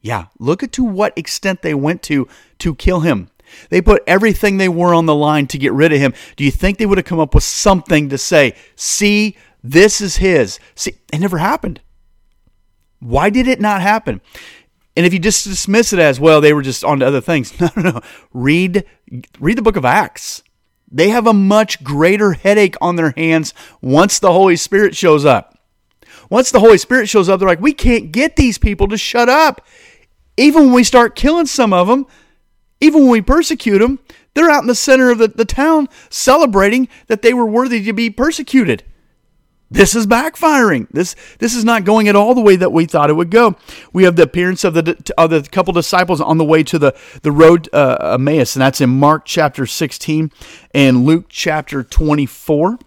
Yeah, 0.00 0.26
look 0.38 0.62
at 0.62 0.72
to 0.72 0.84
what 0.84 1.16
extent 1.18 1.62
they 1.62 1.74
went 1.74 2.02
to 2.04 2.28
to 2.58 2.74
kill 2.74 3.00
him. 3.00 3.30
They 3.70 3.80
put 3.80 4.02
everything 4.06 4.56
they 4.56 4.68
were 4.68 4.94
on 4.94 5.06
the 5.06 5.14
line 5.14 5.46
to 5.48 5.58
get 5.58 5.72
rid 5.72 5.92
of 5.92 5.98
him. 5.98 6.14
Do 6.36 6.44
you 6.44 6.50
think 6.50 6.78
they 6.78 6.86
would 6.86 6.98
have 6.98 7.04
come 7.04 7.20
up 7.20 7.34
with 7.34 7.44
something 7.44 8.08
to 8.08 8.18
say, 8.18 8.54
see, 8.74 9.36
this 9.62 10.00
is 10.00 10.16
his? 10.16 10.58
See, 10.74 10.94
it 11.12 11.18
never 11.20 11.38
happened. 11.38 11.80
Why 13.00 13.30
did 13.30 13.46
it 13.46 13.60
not 13.60 13.82
happen? 13.82 14.20
And 14.96 15.04
if 15.04 15.12
you 15.12 15.18
just 15.18 15.44
dismiss 15.44 15.92
it 15.92 15.98
as, 15.98 16.18
well, 16.18 16.40
they 16.40 16.52
were 16.52 16.62
just 16.62 16.82
on 16.82 17.00
to 17.00 17.06
other 17.06 17.20
things. 17.20 17.52
No, 17.60 17.68
no, 17.76 17.90
no. 17.90 18.00
Read, 18.32 18.84
read 19.38 19.58
the 19.58 19.62
book 19.62 19.76
of 19.76 19.84
Acts. 19.84 20.42
They 20.96 21.10
have 21.10 21.26
a 21.26 21.34
much 21.34 21.84
greater 21.84 22.32
headache 22.32 22.74
on 22.80 22.96
their 22.96 23.12
hands 23.18 23.52
once 23.82 24.18
the 24.18 24.32
Holy 24.32 24.56
Spirit 24.56 24.96
shows 24.96 25.26
up. 25.26 25.58
Once 26.30 26.50
the 26.50 26.60
Holy 26.60 26.78
Spirit 26.78 27.06
shows 27.06 27.28
up, 27.28 27.38
they're 27.38 27.46
like, 27.46 27.60
we 27.60 27.74
can't 27.74 28.12
get 28.12 28.36
these 28.36 28.56
people 28.56 28.88
to 28.88 28.96
shut 28.96 29.28
up. 29.28 29.60
Even 30.38 30.64
when 30.64 30.72
we 30.72 30.82
start 30.82 31.14
killing 31.14 31.44
some 31.44 31.74
of 31.74 31.86
them, 31.86 32.06
even 32.80 33.02
when 33.02 33.10
we 33.10 33.20
persecute 33.20 33.80
them, 33.80 33.98
they're 34.32 34.48
out 34.48 34.62
in 34.62 34.68
the 34.68 34.74
center 34.74 35.10
of 35.10 35.18
the, 35.18 35.28
the 35.28 35.44
town 35.44 35.90
celebrating 36.08 36.88
that 37.08 37.20
they 37.20 37.34
were 37.34 37.44
worthy 37.44 37.84
to 37.84 37.92
be 37.92 38.08
persecuted 38.08 38.82
this 39.70 39.94
is 39.94 40.06
backfiring. 40.06 40.86
This 40.90 41.16
this 41.38 41.54
is 41.54 41.64
not 41.64 41.84
going 41.84 42.08
at 42.08 42.16
all 42.16 42.34
the 42.34 42.40
way 42.40 42.56
that 42.56 42.72
we 42.72 42.86
thought 42.86 43.10
it 43.10 43.14
would 43.14 43.30
go. 43.30 43.56
We 43.92 44.04
have 44.04 44.16
the 44.16 44.22
appearance 44.22 44.64
of 44.64 44.74
the 44.74 44.96
of 45.18 45.30
the 45.30 45.42
couple 45.42 45.72
disciples 45.72 46.20
on 46.20 46.38
the 46.38 46.44
way 46.44 46.62
to 46.64 46.78
the 46.78 46.96
the 47.22 47.32
road 47.32 47.68
uh, 47.72 48.14
Emmaus, 48.14 48.54
and 48.54 48.62
that's 48.62 48.80
in 48.80 48.90
Mark 48.90 49.24
chapter 49.24 49.66
sixteen 49.66 50.30
and 50.74 51.04
Luke 51.04 51.26
chapter 51.28 51.82
twenty 51.82 52.26
four. 52.26 52.78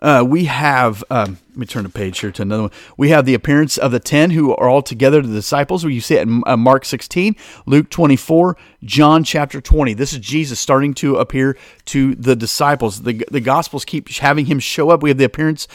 Uh, 0.00 0.24
we 0.26 0.44
have, 0.44 1.02
um, 1.10 1.38
let 1.50 1.56
me 1.56 1.66
turn 1.66 1.82
the 1.82 1.88
page 1.88 2.20
here 2.20 2.30
to 2.30 2.42
another 2.42 2.62
one. 2.64 2.72
We 2.96 3.08
have 3.10 3.24
the 3.24 3.34
appearance 3.34 3.76
of 3.76 3.90
the 3.90 3.98
10 3.98 4.30
who 4.30 4.54
are 4.54 4.68
all 4.68 4.82
together, 4.82 5.20
the 5.22 5.32
disciples, 5.32 5.84
where 5.84 5.92
you 5.92 6.00
see 6.00 6.14
it 6.16 6.22
in 6.22 6.42
uh, 6.46 6.56
Mark 6.56 6.84
16, 6.84 7.34
Luke 7.66 7.90
24, 7.90 8.56
John 8.84 9.24
chapter 9.24 9.60
20. 9.60 9.94
This 9.94 10.12
is 10.12 10.20
Jesus 10.20 10.60
starting 10.60 10.94
to 10.94 11.16
appear 11.16 11.56
to 11.86 12.14
the 12.14 12.36
disciples. 12.36 13.02
The, 13.02 13.24
the 13.30 13.40
Gospels 13.40 13.84
keep 13.84 14.08
having 14.08 14.46
him 14.46 14.60
show 14.60 14.90
up. 14.90 15.02
We 15.02 15.10
have 15.10 15.18
the 15.18 15.24
appearance 15.24 15.66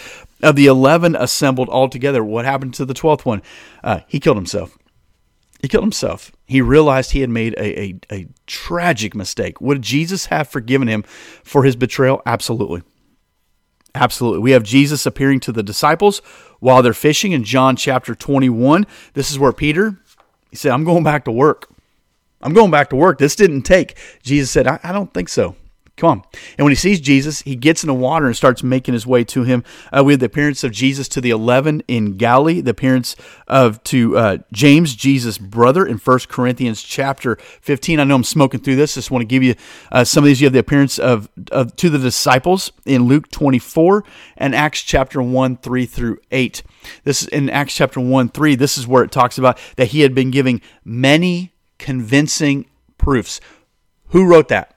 of 0.42 0.56
the 0.56 0.68
11 0.68 1.15
assembled 1.15 1.70
all 1.70 1.89
together. 1.89 2.24
What 2.24 2.46
happened 2.46 2.74
to 2.75 2.86
the 2.86 2.94
12th 2.94 3.25
one? 3.25 3.42
Uh, 3.84 4.01
he 4.08 4.20
killed 4.20 4.38
himself. 4.38 4.77
He 5.62 5.70
killed 5.70 5.86
himself. 5.86 6.32
He 6.46 6.62
realized 6.62 7.12
he 7.12 7.22
had 7.22 7.30
made 7.30 7.53
a, 7.53 7.80
a, 7.80 8.00
a 8.12 8.27
tragic 8.48 9.15
mistake. 9.15 9.62
Would 9.62 9.82
Jesus 9.82 10.25
have 10.25 10.50
forgiven 10.50 10.89
him 10.89 11.03
for 11.44 11.63
his 11.63 11.77
betrayal? 11.77 12.22
Absolutely. 12.25 12.84
Absolutely. 13.95 14.39
We 14.39 14.51
have 14.51 14.63
Jesus 14.63 15.05
appearing 15.05 15.39
to 15.41 15.51
the 15.51 15.63
disciples 15.63 16.19
while 16.59 16.81
they're 16.81 16.93
fishing 16.93 17.31
in 17.31 17.43
John 17.43 17.75
chapter 17.75 18.15
21. 18.15 18.88
This 19.13 19.29
is 19.29 19.38
where 19.38 19.53
Peter, 19.53 20.00
he 20.50 20.55
said, 20.55 20.71
I'm 20.71 20.83
going 20.83 21.03
back 21.03 21.25
to 21.25 21.31
work. 21.31 21.69
I'm 22.41 22.53
going 22.53 22.71
back 22.71 22.89
to 22.89 22.95
work. 22.95 23.19
This 23.19 23.35
didn't 23.35 23.62
take. 23.63 23.95
Jesus 24.21 24.51
said, 24.51 24.67
I, 24.67 24.79
I 24.83 24.91
don't 24.91 25.13
think 25.13 25.29
so. 25.29 25.55
Come 25.95 26.09
on. 26.09 26.23
And 26.57 26.65
when 26.65 26.71
he 26.71 26.75
sees 26.75 27.00
Jesus, 27.00 27.43
he 27.43 27.55
gets 27.55 27.83
in 27.83 27.88
the 27.88 27.93
water 27.93 28.25
and 28.25 28.35
starts 28.35 28.63
making 28.63 28.95
his 28.95 29.05
way 29.05 29.23
to 29.25 29.43
him. 29.43 29.63
Uh, 29.91 30.03
we 30.03 30.13
have 30.13 30.21
the 30.21 30.25
appearance 30.25 30.63
of 30.63 30.71
Jesus 30.71 31.07
to 31.09 31.21
the 31.21 31.29
11 31.29 31.83
in 31.88 32.17
Galilee, 32.17 32.62
the 32.62 32.71
appearance 32.71 33.15
of 33.47 33.83
to 33.83 34.17
uh, 34.17 34.38
James, 34.51 34.95
Jesus' 34.95 35.38
brother, 35.38 35.85
in 35.85 36.00
1 36.00 36.19
Corinthians 36.29 36.81
chapter 36.81 37.35
15. 37.62 38.00
I 38.00 38.05
know 38.05 38.15
I'm 38.15 38.23
smoking 38.23 38.59
through 38.59 38.77
this. 38.77 38.95
Just 38.95 39.12
want 39.12 39.21
to 39.21 39.27
give 39.27 39.43
you 39.43 39.53
uh, 39.91 40.03
some 40.03 40.23
of 40.23 40.27
these. 40.27 40.41
You 40.41 40.47
have 40.47 40.53
the 40.53 40.59
appearance 40.59 40.97
of, 40.97 41.29
of 41.51 41.75
to 41.75 41.91
the 41.91 42.00
disciples 42.00 42.71
in 42.88 43.03
Luke 43.03 43.29
24 43.29 44.03
and 44.38 44.55
Acts 44.55 44.81
chapter 44.81 45.21
1, 45.21 45.57
3 45.57 45.85
through 45.85 46.17
8. 46.31 46.63
This 47.03 47.21
is 47.21 47.27
in 47.27 47.51
Acts 47.51 47.75
chapter 47.75 48.00
1, 48.00 48.29
3. 48.29 48.55
This 48.55 48.79
is 48.79 48.88
where 48.88 49.03
it 49.03 49.12
talks 49.12 49.38
about 49.38 49.59
that 49.75 49.89
he 49.89 50.01
had 50.01 50.15
been 50.15 50.31
giving 50.31 50.59
many 50.83 51.53
convincing 51.77 52.65
proofs. 52.97 53.39
Who 54.07 54.25
wrote 54.25 54.47
that? 54.47 54.73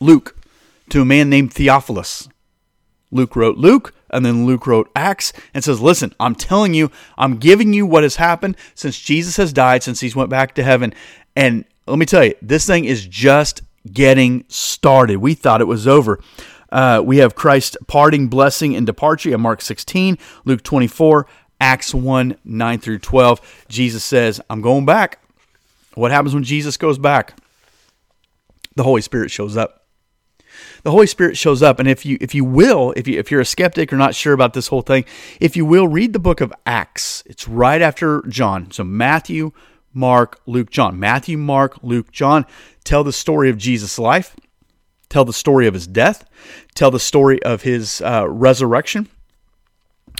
Luke 0.00 0.36
to 0.88 1.02
a 1.02 1.04
man 1.04 1.30
named 1.30 1.52
Theophilus. 1.52 2.28
Luke 3.12 3.34
wrote 3.34 3.56
Luke, 3.56 3.94
and 4.10 4.24
then 4.24 4.46
Luke 4.46 4.66
wrote 4.66 4.90
Acts 4.94 5.32
and 5.52 5.62
says, 5.64 5.80
Listen, 5.80 6.14
I'm 6.20 6.34
telling 6.34 6.74
you, 6.74 6.90
I'm 7.18 7.36
giving 7.36 7.72
you 7.72 7.86
what 7.86 8.02
has 8.02 8.16
happened 8.16 8.56
since 8.74 8.98
Jesus 8.98 9.36
has 9.36 9.52
died, 9.52 9.82
since 9.82 10.00
he's 10.00 10.16
went 10.16 10.30
back 10.30 10.54
to 10.54 10.62
heaven. 10.62 10.94
And 11.34 11.64
let 11.86 11.98
me 11.98 12.06
tell 12.06 12.24
you, 12.24 12.34
this 12.40 12.66
thing 12.66 12.84
is 12.84 13.06
just 13.06 13.62
getting 13.92 14.44
started. 14.48 15.18
We 15.18 15.34
thought 15.34 15.60
it 15.60 15.66
was 15.66 15.88
over. 15.88 16.20
Uh, 16.70 17.02
we 17.04 17.18
have 17.18 17.34
Christ 17.34 17.76
parting, 17.88 18.28
blessing, 18.28 18.76
and 18.76 18.86
departure 18.86 19.34
in 19.34 19.40
Mark 19.40 19.60
16, 19.60 20.18
Luke 20.44 20.62
24, 20.62 21.26
Acts 21.60 21.92
1, 21.92 22.36
9 22.44 22.78
through 22.78 22.98
12. 23.00 23.64
Jesus 23.68 24.04
says, 24.04 24.40
I'm 24.48 24.60
going 24.60 24.86
back. 24.86 25.20
What 25.94 26.12
happens 26.12 26.32
when 26.32 26.44
Jesus 26.44 26.76
goes 26.76 26.96
back? 26.96 27.36
The 28.76 28.84
Holy 28.84 29.02
Spirit 29.02 29.32
shows 29.32 29.56
up 29.56 29.79
the 30.82 30.90
Holy 30.90 31.06
Spirit 31.06 31.36
shows 31.36 31.62
up. 31.62 31.78
And 31.78 31.88
if 31.88 32.04
you 32.04 32.18
if 32.20 32.34
you 32.34 32.44
will, 32.44 32.92
if 32.96 33.06
you 33.06 33.18
if 33.18 33.30
you're 33.30 33.40
a 33.40 33.44
skeptic 33.46 33.92
or 33.92 33.96
not 33.96 34.14
sure 34.14 34.32
about 34.32 34.54
this 34.54 34.68
whole 34.68 34.82
thing, 34.82 35.04
if 35.40 35.56
you 35.56 35.64
will, 35.64 35.88
read 35.88 36.12
the 36.12 36.18
book 36.18 36.40
of 36.40 36.52
Acts. 36.66 37.22
It's 37.26 37.48
right 37.48 37.80
after 37.80 38.22
John. 38.28 38.70
So 38.70 38.84
Matthew, 38.84 39.52
Mark, 39.92 40.40
Luke, 40.46 40.70
John. 40.70 40.98
Matthew, 40.98 41.36
Mark, 41.36 41.78
Luke, 41.82 42.10
John 42.10 42.46
tell 42.84 43.04
the 43.04 43.12
story 43.12 43.50
of 43.50 43.58
Jesus' 43.58 43.98
life, 43.98 44.36
tell 45.08 45.24
the 45.24 45.32
story 45.32 45.66
of 45.66 45.74
his 45.74 45.86
death, 45.86 46.24
tell 46.74 46.90
the 46.90 47.00
story 47.00 47.42
of 47.42 47.62
his 47.62 48.00
uh, 48.02 48.28
resurrection. 48.28 49.08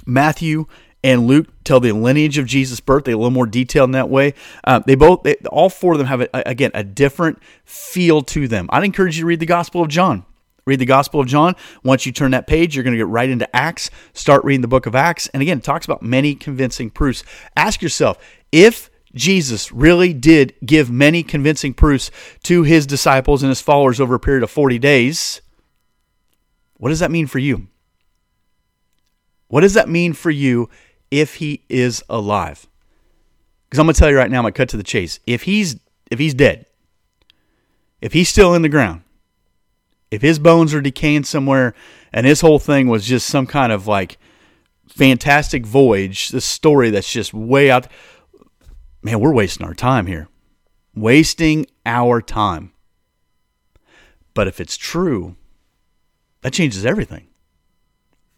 Matthew 0.07 0.67
and 1.03 1.27
Luke 1.27 1.49
tell 1.65 1.81
the 1.81 1.93
lineage 1.93 2.39
of 2.39 2.47
Jesus' 2.47 2.81
birth. 2.81 3.05
They 3.05 3.13
a 3.13 3.17
little 3.17 3.31
more 3.31 3.47
detail 3.47 3.85
in 3.85 3.93
that 3.93 4.11
way. 4.11 4.35
Uh, 4.65 4.81
they 4.81 4.95
both, 4.95 5.23
they, 5.23 5.37
all 5.51 5.71
four 5.71 5.93
of 5.93 5.99
them 5.99 6.07
have 6.09 6.21
a, 6.21 6.29
again 6.33 6.71
a 6.75 6.85
different 6.85 7.39
feel 7.65 8.23
to 8.23 8.47
them. 8.49 8.69
I'd 8.71 8.85
encourage 8.85 9.17
you 9.17 9.23
to 9.23 9.27
read 9.27 9.41
the 9.41 9.47
Gospel 9.47 9.83
of 9.83 9.89
John. 9.89 10.25
Read 10.71 10.79
the 10.79 10.87
Gospel 10.87 11.19
of 11.19 11.27
John. 11.27 11.57
Once 11.83 12.07
you 12.07 12.13
turn 12.13 12.31
that 12.31 12.47
page, 12.47 12.77
you're 12.77 12.85
going 12.85 12.95
to 12.95 12.99
get 12.99 13.09
right 13.09 13.29
into 13.29 13.57
Acts. 13.57 13.91
Start 14.13 14.45
reading 14.45 14.61
the 14.61 14.69
book 14.69 14.87
of 14.87 14.95
Acts. 14.95 15.27
And 15.35 15.43
again, 15.43 15.59
it 15.59 15.65
talks 15.65 15.85
about 15.85 16.01
many 16.01 16.37
convincing 16.37 16.91
proofs. 16.91 17.25
Ask 17.57 17.83
yourself 17.83 18.19
if 18.53 18.89
Jesus 19.13 19.73
really 19.73 20.15
did 20.15 20.55
give 20.65 20.89
many 20.89 21.25
convincing 21.25 21.75
proofs 21.75 22.13
to 22.45 22.63
his 22.63 22.87
disciples 22.87 23.43
and 23.43 23.51
his 23.51 23.61
followers 23.61 24.01
over 24.01 24.15
a 24.15 24.21
period 24.21 24.45
of 24.45 24.51
40 24.53 24.79
days, 24.79 25.41
what 26.77 26.91
does 26.91 27.01
that 27.01 27.11
mean 27.11 27.27
for 27.27 27.41
you? 27.41 27.67
What 29.49 29.63
does 29.63 29.75
that 29.75 29.89
mean 29.89 30.13
for 30.13 30.31
you 30.31 30.71
if 31.11 31.35
he 31.35 31.65
is 31.69 32.05
alive? 32.09 32.69
Because 33.69 33.81
I'm 33.81 33.87
going 33.87 33.95
to 33.95 33.99
tell 33.99 34.11
you 34.11 34.17
right 34.17 34.31
now, 34.31 34.39
I'm 34.39 34.45
going 34.45 34.53
to 34.53 34.57
cut 34.57 34.69
to 34.69 34.77
the 34.77 34.85
chase. 34.85 35.19
If 35.27 35.43
he's 35.43 35.81
if 36.13 36.21
he's 36.21 36.35
dead, 36.35 36.67
if 38.01 38.13
he's 38.13 38.29
still 38.29 38.55
in 38.55 38.63
the 38.63 38.69
ground, 38.69 39.03
if 40.11 40.23
his 40.23 40.39
bones 40.39 40.75
are 40.75 40.81
decaying 40.81 41.25
somewhere 41.25 41.75
and 42.13 42.27
his 42.27 42.41
whole 42.41 42.59
thing 42.59 42.89
was 42.89 43.07
just 43.07 43.29
some 43.29 43.47
kind 43.47 43.73
of 43.73 43.87
like 43.87 44.19
fantastic 44.89 45.65
voyage, 45.65 46.29
this 46.29 46.45
story 46.45 46.91
that's 46.91 47.13
just 47.13 47.33
way 47.33 47.71
out, 47.71 47.87
man, 49.03 49.21
we're 49.21 49.33
wasting 49.33 49.67
our 49.67 49.75
time 49.75 50.07
here. 50.07 50.29
Wasting 50.95 51.67
our 51.87 52.21
time. 52.21 52.73
But 54.35 54.49
if 54.49 54.61
it's 54.61 54.77
true, 54.77 55.37
that 56.43 56.53
changes 56.53 56.85
everything. 56.85 57.29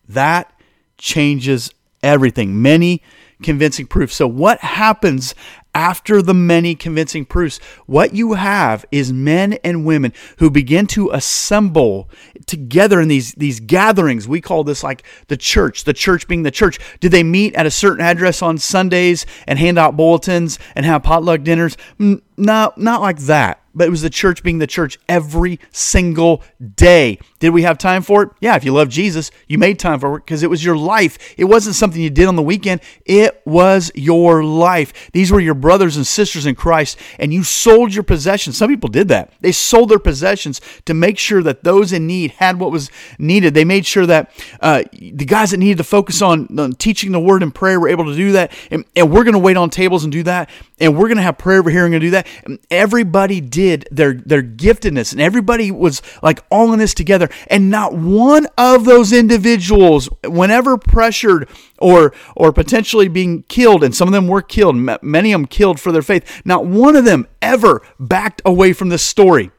That 0.09 0.53
changes 0.99 1.71
everything. 2.03 2.61
Many 2.61 3.03
convincing 3.43 3.87
proof. 3.87 4.13
So, 4.13 4.27
what 4.27 4.61
happens 4.61 5.35
after 5.75 6.21
the 6.21 6.35
many 6.35 6.75
convincing 6.75 7.25
proofs, 7.25 7.59
what 7.87 8.15
you 8.15 8.35
have 8.35 8.85
is 8.91 9.13
men 9.13 9.55
and 9.65 9.85
women 9.85 10.13
who 10.39 10.51
begin 10.51 10.87
to 10.89 11.11
assemble 11.11 12.09
together 12.47 13.01
in 13.01 13.09
these, 13.09 13.33
these 13.35 13.61
gatherings. 13.61 14.29
We 14.29 14.41
call 14.41 14.65
this 14.65 14.83
like 14.83 15.03
the 15.29 15.37
church, 15.37 15.85
the 15.85 15.95
church 15.95 16.29
being 16.29 16.43
the 16.43 16.51
church. 16.51 16.79
Do 17.01 17.09
they 17.09 17.23
meet 17.23 17.55
at 17.55 17.67
a 17.67 17.71
certain 17.71 18.05
address 18.05 18.43
on 18.43 18.59
Sundays 18.59 19.25
and 19.47 19.59
hand 19.59 19.79
out 19.79 19.97
bulletins 19.97 20.59
and 20.75 20.85
have 20.85 21.03
potluck 21.03 21.43
dinners? 21.43 21.77
No, 21.99 22.73
not 22.77 23.01
like 23.01 23.19
that 23.21 23.63
but 23.75 23.87
it 23.87 23.91
was 23.91 24.03
the 24.03 24.11
church 24.11 24.43
being 24.43 24.59
the 24.59 24.67
church 24.67 24.99
every 25.09 25.59
single 25.71 26.43
day. 26.77 27.19
Did 27.43 27.51
we 27.51 27.63
have 27.63 27.77
time 27.77 28.03
for 28.03 28.23
it? 28.23 28.29
Yeah, 28.41 28.55
if 28.55 28.63
you 28.63 28.73
love 28.73 28.89
Jesus, 28.89 29.33
you 29.49 29.59
made 29.59 29.77
time 29.81 29.99
for 29.99 30.17
it 30.17 30.21
because 30.21 30.45
it 30.45 30.49
was 30.49 30.65
your 30.65 30.77
life. 30.77 31.35
It 31.37 31.47
wasn't 31.47 31.75
something 31.75 32.01
you 32.01 32.09
did 32.09 32.29
on 32.29 32.37
the 32.37 32.43
weekend, 32.43 32.83
it 33.05 33.43
was 33.45 33.91
your 33.97 34.45
life. 34.45 35.11
These 35.11 35.33
were 35.33 35.41
your 35.41 35.55
brothers 35.55 35.97
and 35.97 36.07
sisters 36.07 36.47
in 36.47 36.55
Christ, 36.55 37.01
and 37.19 37.35
you 37.35 37.43
sold 37.43 37.95
your 37.95 38.05
possessions. 38.05 38.57
Some 38.57 38.71
people 38.71 38.89
did 38.89 39.09
that. 39.09 39.33
They 39.41 39.51
sold 39.51 39.89
their 39.89 39.99
possessions 39.99 40.61
to 40.85 40.95
make 40.95 41.19
sure 41.19 41.43
that 41.43 41.65
those 41.65 41.93
in 41.93 42.07
need 42.07 42.31
had 42.31 42.61
what 42.61 42.71
was 42.71 42.93
needed. 43.19 43.55
They 43.55 43.65
made 43.65 43.87
sure 43.87 44.07
that 44.07 44.31
uh, 44.61 44.85
the 44.93 45.25
guys 45.25 45.51
that 45.51 45.57
needed 45.57 45.79
to 45.79 45.85
focus 45.85 46.23
on, 46.23 46.47
on, 46.61 46.75
teaching 46.75 47.11
the 47.11 47.19
word 47.19 47.43
and 47.43 47.53
prayer 47.53 47.81
were 47.81 47.89
able 47.89 48.05
to 48.05 48.15
do 48.15 48.31
that. 48.33 48.53
And, 48.71 48.85
and 48.95 49.11
we're 49.11 49.25
going 49.25 49.33
to 49.33 49.41
wait 49.41 49.57
on 49.57 49.69
tables 49.69 50.05
and 50.05 50.13
do 50.13 50.23
that. 50.23 50.49
And 50.79 50.97
we're 50.97 51.09
going 51.09 51.17
to 51.17 51.25
have 51.25 51.39
prayer 51.39 51.59
over 51.59 51.71
here 51.71 51.85
and 51.87 51.93
going 51.93 52.03
to 52.03 52.07
do 52.07 52.11
that. 52.13 52.29
And 52.45 52.61
everybody 52.71 53.41
did 53.41 53.89
their 53.91 54.15
their 54.15 54.45
giftedness 54.45 55.11
and 55.11 55.21
everybody 55.21 55.73
was 55.73 56.03
like 56.23 56.45
all 56.49 56.73
in 56.73 56.79
this 56.79 56.95
together 56.95 57.29
and 57.49 57.71
not 57.71 57.95
one 57.95 58.47
of 58.57 58.85
those 58.85 59.13
individuals 59.13 60.09
whenever 60.25 60.77
pressured 60.77 61.49
or 61.79 62.13
or 62.37 62.53
potentially 62.53 63.09
being 63.09 63.43
killed 63.45 63.83
and 63.83 63.95
some 63.95 64.09
of 64.09 64.13
them 64.13 64.29
were 64.29 64.43
killed 64.43 64.77
many 65.03 65.33
of 65.33 65.41
them 65.41 65.47
killed 65.47 65.81
for 65.81 65.93
their 65.93 66.03
faith 66.03 66.43
not 66.45 66.67
one 66.67 66.97
of 66.97 67.05
them 67.05 67.27
ever 67.41 67.83
backed 67.99 68.41
away 68.45 68.73
from 68.73 68.89
this 68.89 69.03
story. 69.03 69.51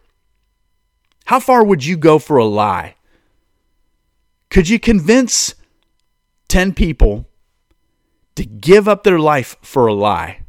How 1.25 1.39
far 1.39 1.63
would 1.63 1.85
you 1.85 1.97
go 1.97 2.19
for 2.19 2.37
a 2.37 2.45
lie? 2.45 2.95
Could 4.49 4.69
you 4.69 4.79
convince 4.79 5.55
10 6.49 6.73
people 6.73 7.29
to 8.35 8.45
give 8.45 8.87
up 8.87 9.03
their 9.03 9.19
life 9.19 9.55
for 9.61 9.87
a 9.87 9.93
lie 9.93 10.42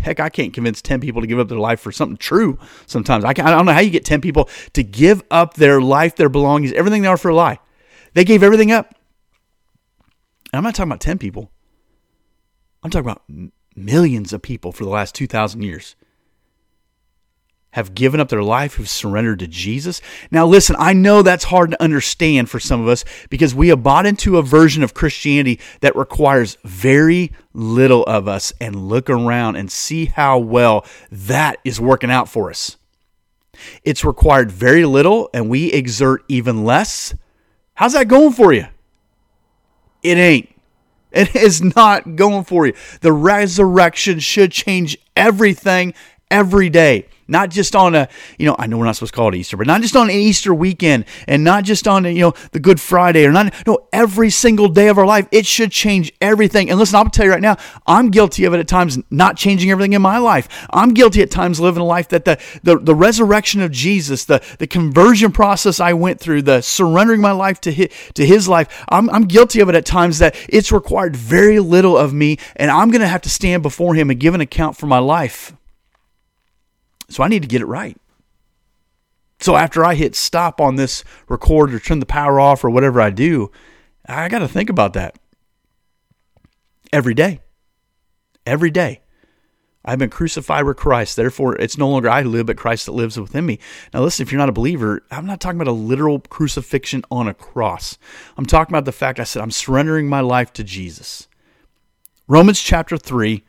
Heck, 0.00 0.20
I 0.20 0.28
can't 0.28 0.52
convince 0.52 0.80
10 0.80 1.00
people 1.00 1.20
to 1.20 1.26
give 1.26 1.38
up 1.38 1.48
their 1.48 1.58
life 1.58 1.80
for 1.80 1.92
something 1.92 2.16
true 2.16 2.58
sometimes. 2.86 3.24
I, 3.24 3.30
I 3.30 3.32
don't 3.32 3.66
know 3.66 3.72
how 3.72 3.80
you 3.80 3.90
get 3.90 4.04
10 4.04 4.20
people 4.20 4.48
to 4.74 4.82
give 4.82 5.22
up 5.30 5.54
their 5.54 5.80
life, 5.80 6.16
their 6.16 6.28
belongings, 6.28 6.72
everything 6.72 7.02
they 7.02 7.08
are 7.08 7.16
for 7.16 7.30
a 7.30 7.34
lie. 7.34 7.58
They 8.14 8.24
gave 8.24 8.42
everything 8.42 8.72
up. 8.72 8.94
And 10.52 10.58
I'm 10.58 10.64
not 10.64 10.74
talking 10.74 10.90
about 10.90 11.00
10 11.00 11.18
people, 11.18 11.50
I'm 12.82 12.90
talking 12.90 13.10
about 13.10 13.22
millions 13.76 14.32
of 14.32 14.42
people 14.42 14.72
for 14.72 14.84
the 14.84 14.90
last 14.90 15.14
2,000 15.14 15.62
years 15.62 15.96
have 17.72 17.94
given 17.94 18.18
up 18.18 18.28
their 18.28 18.42
life, 18.42 18.74
who've 18.74 18.88
surrendered 18.88 19.38
to 19.40 19.46
Jesus. 19.46 20.00
Now, 20.30 20.46
listen, 20.46 20.74
I 20.78 20.94
know 20.94 21.22
that's 21.22 21.44
hard 21.44 21.70
to 21.72 21.82
understand 21.82 22.48
for 22.48 22.58
some 22.58 22.80
of 22.80 22.88
us 22.88 23.04
because 23.28 23.54
we 23.54 23.68
have 23.68 23.82
bought 23.82 24.06
into 24.06 24.38
a 24.38 24.42
version 24.42 24.82
of 24.82 24.94
Christianity 24.94 25.60
that 25.80 25.94
requires 25.94 26.56
very 26.64 27.32
little 27.52 28.04
of 28.04 28.26
us 28.26 28.52
and 28.60 28.88
look 28.88 29.10
around 29.10 29.56
and 29.56 29.70
see 29.70 30.06
how 30.06 30.38
well 30.38 30.86
that 31.10 31.58
is 31.64 31.80
working 31.80 32.10
out 32.10 32.28
for 32.28 32.50
us. 32.50 32.78
It's 33.82 34.04
required 34.04 34.50
very 34.50 34.84
little 34.84 35.28
and 35.34 35.48
we 35.48 35.72
exert 35.72 36.24
even 36.28 36.64
less. 36.64 37.14
How's 37.74 37.92
that 37.92 38.08
going 38.08 38.32
for 38.32 38.52
you? 38.52 38.66
It 40.02 40.16
ain't. 40.16 40.48
It 41.10 41.34
is 41.34 41.62
not 41.62 42.16
going 42.16 42.44
for 42.44 42.66
you. 42.66 42.74
The 43.00 43.12
resurrection 43.12 44.20
should 44.20 44.52
change 44.52 44.98
everything 45.16 45.94
every 46.30 46.68
day. 46.68 47.06
Not 47.30 47.50
just 47.50 47.76
on 47.76 47.94
a 47.94 48.08
you 48.38 48.46
know 48.46 48.56
i 48.58 48.66
know 48.66 48.78
we're 48.78 48.86
not 48.86 48.96
supposed 48.96 49.12
to 49.12 49.16
call 49.16 49.28
it 49.28 49.34
easter 49.34 49.58
but 49.58 49.66
not 49.66 49.82
just 49.82 49.94
on 49.94 50.08
an 50.08 50.16
easter 50.16 50.54
weekend 50.54 51.04
and 51.26 51.44
not 51.44 51.64
just 51.64 51.86
on 51.86 52.06
you 52.06 52.22
know 52.22 52.32
the 52.52 52.58
good 52.58 52.80
friday 52.80 53.26
or 53.26 53.32
not 53.32 53.52
no 53.66 53.86
every 53.92 54.30
single 54.30 54.68
day 54.68 54.88
of 54.88 54.96
our 54.96 55.04
life 55.04 55.28
it 55.30 55.44
should 55.44 55.70
change 55.70 56.10
everything. 56.22 56.70
And 56.70 56.78
listen 56.78 56.96
i'll 56.96 57.10
tell 57.10 57.26
you 57.26 57.32
right 57.32 57.42
now 57.42 57.58
i'm 57.86 58.10
guilty 58.10 58.46
of 58.46 58.54
it 58.54 58.60
at 58.60 58.66
times 58.66 58.98
not 59.10 59.36
changing 59.36 59.70
everything 59.70 59.92
in 59.92 60.00
my 60.00 60.16
life. 60.18 60.48
I'm 60.70 60.94
guilty 60.94 61.20
at 61.20 61.30
times 61.30 61.60
living 61.60 61.82
a 61.82 61.86
life 61.86 62.08
that 62.08 62.24
the 62.24 62.40
the, 62.62 62.78
the 62.78 62.94
resurrection 62.94 63.60
of 63.60 63.70
jesus 63.70 64.24
the 64.24 64.42
the 64.58 64.66
conversion 64.66 65.30
process 65.30 65.80
i 65.80 65.92
went 65.92 66.20
through 66.20 66.42
the 66.42 66.62
surrendering 66.62 67.20
my 67.20 67.32
life 67.32 67.60
to 67.62 67.70
his, 67.70 67.88
to 68.14 68.24
his 68.24 68.48
life 68.48 68.84
I'm, 68.88 69.10
I'm 69.10 69.24
guilty 69.24 69.60
of 69.60 69.68
it 69.68 69.74
at 69.74 69.84
times 69.84 70.18
that 70.20 70.34
it's 70.48 70.72
required 70.72 71.14
very 71.14 71.60
little 71.60 71.98
of 71.98 72.14
me 72.14 72.38
and 72.56 72.70
i'm 72.70 72.90
going 72.90 73.02
to 73.02 73.08
have 73.08 73.22
to 73.22 73.30
stand 73.30 73.62
before 73.62 73.94
him 73.94 74.08
and 74.08 74.18
give 74.18 74.34
an 74.34 74.40
account 74.40 74.78
for 74.78 74.86
my 74.86 74.98
life 74.98 75.52
so 77.08 77.22
I 77.22 77.28
need 77.28 77.42
to 77.42 77.48
get 77.48 77.62
it 77.62 77.66
right. 77.66 77.96
So 79.40 79.56
after 79.56 79.84
I 79.84 79.94
hit 79.94 80.16
stop 80.16 80.60
on 80.60 80.76
this 80.76 81.04
record 81.28 81.72
or 81.72 81.78
turn 81.78 82.00
the 82.00 82.06
power 82.06 82.40
off 82.40 82.64
or 82.64 82.70
whatever 82.70 83.00
I 83.00 83.10
do, 83.10 83.50
I 84.06 84.28
got 84.28 84.40
to 84.40 84.48
think 84.48 84.70
about 84.70 84.94
that 84.94 85.16
every 86.92 87.14
day. 87.14 87.40
Every 88.46 88.70
day. 88.70 89.02
I've 89.84 89.98
been 89.98 90.10
crucified 90.10 90.64
with 90.64 90.76
Christ. 90.76 91.16
Therefore, 91.16 91.56
it's 91.56 91.78
no 91.78 91.88
longer 91.88 92.10
I 92.10 92.22
who 92.22 92.28
live, 92.28 92.46
but 92.46 92.56
Christ 92.56 92.86
that 92.86 92.92
lives 92.92 93.18
within 93.18 93.46
me. 93.46 93.58
Now, 93.94 94.02
listen, 94.02 94.22
if 94.22 94.32
you're 94.32 94.38
not 94.38 94.48
a 94.48 94.52
believer, 94.52 95.02
I'm 95.10 95.24
not 95.24 95.40
talking 95.40 95.58
about 95.58 95.70
a 95.70 95.72
literal 95.72 96.20
crucifixion 96.20 97.04
on 97.10 97.28
a 97.28 97.34
cross. 97.34 97.96
I'm 98.36 98.44
talking 98.44 98.74
about 98.74 98.84
the 98.84 98.92
fact 98.92 99.20
I 99.20 99.24
said 99.24 99.40
I'm 99.40 99.50
surrendering 99.50 100.08
my 100.08 100.20
life 100.20 100.52
to 100.54 100.64
Jesus. 100.64 101.28
Romans 102.26 102.60
chapter 102.60 102.98
3, 102.98 103.42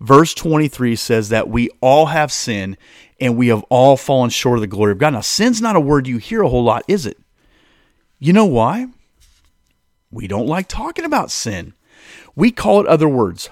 verse 0.00 0.34
23 0.34 0.96
says 0.96 1.30
that 1.30 1.48
we 1.48 1.70
all 1.80 2.06
have 2.06 2.30
sinned 2.30 2.76
and 3.20 3.36
we 3.36 3.48
have 3.48 3.64
all 3.64 3.96
fallen 3.96 4.30
short 4.30 4.58
of 4.58 4.60
the 4.60 4.66
glory 4.66 4.92
of 4.92 4.98
God. 4.98 5.14
Now, 5.14 5.20
sin's 5.20 5.62
not 5.62 5.76
a 5.76 5.80
word 5.80 6.06
you 6.06 6.18
hear 6.18 6.42
a 6.42 6.48
whole 6.48 6.64
lot, 6.64 6.84
is 6.88 7.06
it? 7.06 7.18
You 8.18 8.32
know 8.32 8.46
why? 8.46 8.86
We 10.10 10.26
don't 10.26 10.46
like 10.46 10.68
talking 10.68 11.04
about 11.04 11.30
sin. 11.30 11.74
We 12.34 12.50
call 12.50 12.80
it 12.80 12.86
other 12.86 13.08
words. 13.08 13.48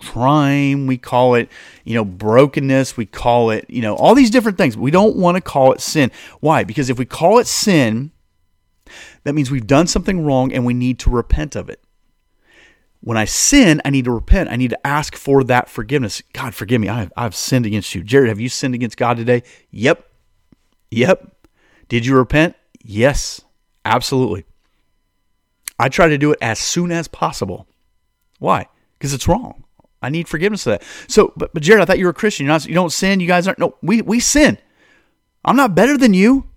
Crime, 0.00 0.86
we 0.86 0.98
call 0.98 1.34
it, 1.34 1.48
you 1.84 1.94
know, 1.94 2.04
brokenness, 2.04 2.96
we 2.96 3.06
call 3.06 3.50
it, 3.50 3.64
you 3.68 3.80
know, 3.80 3.94
all 3.96 4.14
these 4.14 4.30
different 4.30 4.58
things. 4.58 4.76
We 4.76 4.90
don't 4.90 5.16
want 5.16 5.36
to 5.36 5.40
call 5.40 5.72
it 5.72 5.80
sin. 5.80 6.10
Why? 6.40 6.64
Because 6.64 6.90
if 6.90 6.98
we 6.98 7.06
call 7.06 7.38
it 7.38 7.46
sin, 7.46 8.12
that 9.24 9.34
means 9.34 9.50
we've 9.50 9.66
done 9.66 9.86
something 9.86 10.24
wrong 10.24 10.52
and 10.52 10.64
we 10.64 10.74
need 10.74 10.98
to 11.00 11.10
repent 11.10 11.56
of 11.56 11.68
it 11.68 11.80
when 13.06 13.16
I 13.16 13.24
sin, 13.24 13.80
I 13.84 13.90
need 13.90 14.06
to 14.06 14.10
repent. 14.10 14.50
I 14.50 14.56
need 14.56 14.70
to 14.70 14.84
ask 14.84 15.14
for 15.14 15.44
that 15.44 15.68
forgiveness. 15.68 16.24
God, 16.32 16.56
forgive 16.56 16.80
me. 16.80 16.88
I've, 16.88 17.12
I've 17.16 17.36
sinned 17.36 17.64
against 17.64 17.94
you. 17.94 18.02
Jared, 18.02 18.28
have 18.28 18.40
you 18.40 18.48
sinned 18.48 18.74
against 18.74 18.96
God 18.96 19.16
today? 19.16 19.44
Yep. 19.70 20.10
Yep. 20.90 21.46
Did 21.88 22.04
you 22.04 22.16
repent? 22.16 22.56
Yes, 22.82 23.42
absolutely. 23.84 24.44
I 25.78 25.88
try 25.88 26.08
to 26.08 26.18
do 26.18 26.32
it 26.32 26.38
as 26.42 26.58
soon 26.58 26.90
as 26.90 27.06
possible. 27.06 27.68
Why? 28.40 28.66
Because 28.98 29.14
it's 29.14 29.28
wrong. 29.28 29.62
I 30.02 30.08
need 30.08 30.26
forgiveness 30.26 30.66
of 30.66 30.72
that. 30.72 30.82
So, 31.06 31.32
but, 31.36 31.54
but 31.54 31.62
Jared, 31.62 31.82
I 31.82 31.84
thought 31.84 32.00
you 32.00 32.06
were 32.06 32.10
a 32.10 32.14
Christian. 32.14 32.46
You're 32.46 32.54
not, 32.54 32.66
you 32.66 32.74
don't 32.74 32.90
sin. 32.90 33.20
You 33.20 33.28
guys 33.28 33.46
aren't. 33.46 33.60
No, 33.60 33.76
we, 33.82 34.02
we 34.02 34.18
sin. 34.18 34.58
I'm 35.44 35.54
not 35.54 35.76
better 35.76 35.96
than 35.96 36.12
you. 36.12 36.50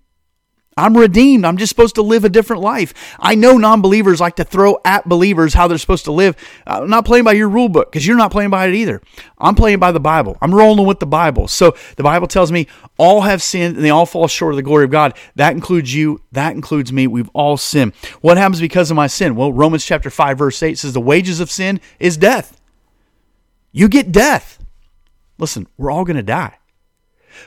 I'm 0.80 0.98
redeemed. 0.98 1.46
I'm 1.46 1.58
just 1.58 1.70
supposed 1.70 1.96
to 1.96 2.02
live 2.02 2.24
a 2.24 2.30
different 2.30 2.62
life. 2.62 3.16
I 3.20 3.36
know 3.36 3.58
non 3.58 3.82
believers 3.82 4.20
like 4.20 4.38
to 4.38 4.44
throw 4.44 4.80
at 4.86 5.08
believers 5.08 5.54
how 5.54 5.68
they're 5.68 5.78
supposed 5.78 6.06
to 6.06 6.12
live. 6.12 6.36
I'm 6.66 6.90
not 6.90 7.06
playing 7.06 7.24
by 7.24 7.34
your 7.34 7.50
rule 7.50 7.70
book 7.70 7.92
because 7.92 8.08
you're 8.08 8.18
not 8.18 8.32
playing 8.32 8.50
by 8.50 8.68
it 8.68 8.74
either. 8.74 9.02
I'm 9.38 9.56
playing 9.56 9.80
by 9.80 9.92
the 9.92 10.00
Bible. 10.00 10.38
I'm 10.42 10.54
rolling 10.54 10.88
with 10.88 11.00
the 11.00 11.06
Bible. 11.06 11.48
So 11.48 11.76
the 11.96 12.04
Bible 12.04 12.28
tells 12.28 12.52
me 12.52 12.68
all 12.98 13.22
have 13.22 13.42
sinned 13.42 13.76
and 13.76 13.84
they 13.84 13.90
all 13.90 14.06
fall 14.06 14.28
short 14.28 14.54
of 14.54 14.58
the 14.58 14.64
glory 14.64 14.86
of 14.86 14.92
God. 14.92 15.18
That 15.36 15.54
includes 15.54 15.94
you. 15.94 16.22
That 16.32 16.56
includes 16.56 16.94
me. 16.94 17.08
We've 17.08 17.30
all 17.34 17.58
sinned. 17.58 17.94
What 18.22 18.38
happens 18.38 18.62
because 18.62 18.92
of 18.92 18.96
my 18.96 19.08
sin? 19.08 19.36
Well, 19.36 19.52
Romans 19.52 19.86
chapter 19.86 20.10
5, 20.10 20.38
verse 20.38 20.62
8 20.62 20.78
says, 20.78 20.94
The 20.94 21.02
wages 21.02 21.40
of 21.40 21.52
sin 21.52 21.80
is 22.00 22.18
death. 22.18 22.60
You 23.72 23.88
get 23.88 24.12
death. 24.12 24.64
Listen, 25.38 25.68
we're 25.78 25.92
all 25.92 26.06
going 26.06 26.18
to 26.18 26.24
die. 26.24 26.59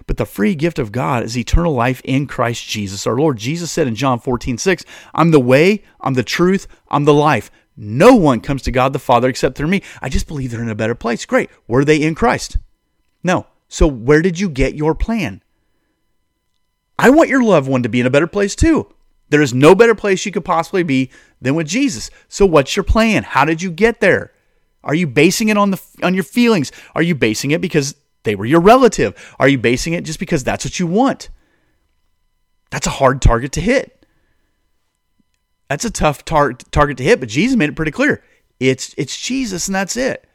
But 0.07 0.17
the 0.17 0.27
free 0.27 0.55
gift 0.55 0.79
of 0.79 0.93
God 0.93 1.23
is 1.23 1.37
eternal 1.37 1.75
life 1.75 2.01
in 2.05 2.27
Christ 2.27 2.67
Jesus 2.67 3.07
our 3.07 3.17
Lord. 3.17 3.39
Jesus 3.39 3.71
said 3.71 3.87
in 3.87 3.95
John 3.95 4.19
14, 4.19 4.59
6, 4.59 4.85
I'm 5.15 5.31
the 5.31 5.41
way, 5.41 5.83
I'm 6.01 6.15
the 6.15 6.23
truth, 6.23 6.67
I'm 6.89 7.05
the 7.05 7.15
life. 7.15 7.51
No 7.77 8.15
one 8.15 8.41
comes 8.41 8.63
to 8.63 8.71
God 8.71 8.93
the 8.93 8.99
Father 8.99 9.29
except 9.29 9.57
through 9.57 9.69
me. 9.69 9.83
I 10.01 10.09
just 10.09 10.29
believe 10.29 10.51
they're 10.51 10.63
in 10.63 10.69
a 10.69 10.75
better 10.75 10.95
place. 10.95 11.25
Great. 11.25 11.51
Were 11.67 11.85
they 11.85 12.03
in 12.03 12.15
Christ? 12.15 12.59
No. 13.23 13.47
So 13.69 13.87
where 13.87 14.21
did 14.21 14.39
you 14.39 14.51
get 14.51 14.75
your 14.75 14.95
plan? 14.95 15.43
I 16.99 17.11
want 17.11 17.31
your 17.31 17.43
loved 17.43 17.69
one 17.69 17.83
to 17.83 17.89
be 17.89 18.01
in 18.01 18.07
a 18.07 18.11
better 18.11 18.27
place 18.27 18.55
too. 18.55 18.93
There 19.31 19.41
is 19.41 19.55
no 19.55 19.75
better 19.75 19.95
place 19.95 20.27
you 20.27 20.33
could 20.33 20.45
possibly 20.45 20.83
be 20.83 21.11
than 21.41 21.55
with 21.55 21.67
Jesus. 21.67 22.11
So 22.29 22.45
what's 22.45 22.77
your 22.77 22.85
plan? 22.85 23.23
How 23.23 23.47
did 23.47 23.63
you 23.63 23.71
get 23.71 24.01
there? 24.01 24.33
Are 24.85 24.95
you 24.95 25.07
basing 25.07 25.49
it 25.49 25.57
on 25.57 25.71
the 25.71 25.81
on 26.03 26.13
your 26.13 26.25
feelings? 26.25 26.71
Are 26.95 27.03
you 27.03 27.15
basing 27.15 27.51
it 27.53 27.61
because 27.61 27.95
they 28.25 28.35
were 28.35 28.45
your 28.45 28.61
relative. 28.61 29.35
Are 29.39 29.49
you 29.49 29.59
basing 29.59 29.93
it 29.95 30.05
just 30.05 30.19
because 30.19 30.45
that's 30.45 30.65
what 30.65 30.79
you 30.79 30.87
want? 30.87 31.29
That's 32.71 32.87
a 32.87 32.91
hard 32.91 33.21
target 33.21 33.53
to 33.53 33.61
hit. 33.61 34.07
That's 35.69 35.85
a 35.85 35.91
tough 35.91 36.25
tar- 36.25 36.53
target 36.53 36.99
to 36.99 37.05
hit, 37.05 37.21
but 37.21 37.29
Jesus 37.29 37.57
made 37.57 37.69
it 37.69 37.77
pretty 37.77 37.93
clear. 37.93 38.23
It's 38.61 38.95
it's 38.97 39.21
Jesus 39.21 39.67
and 39.67 39.75
that's 39.75 39.97
it. 39.97 40.27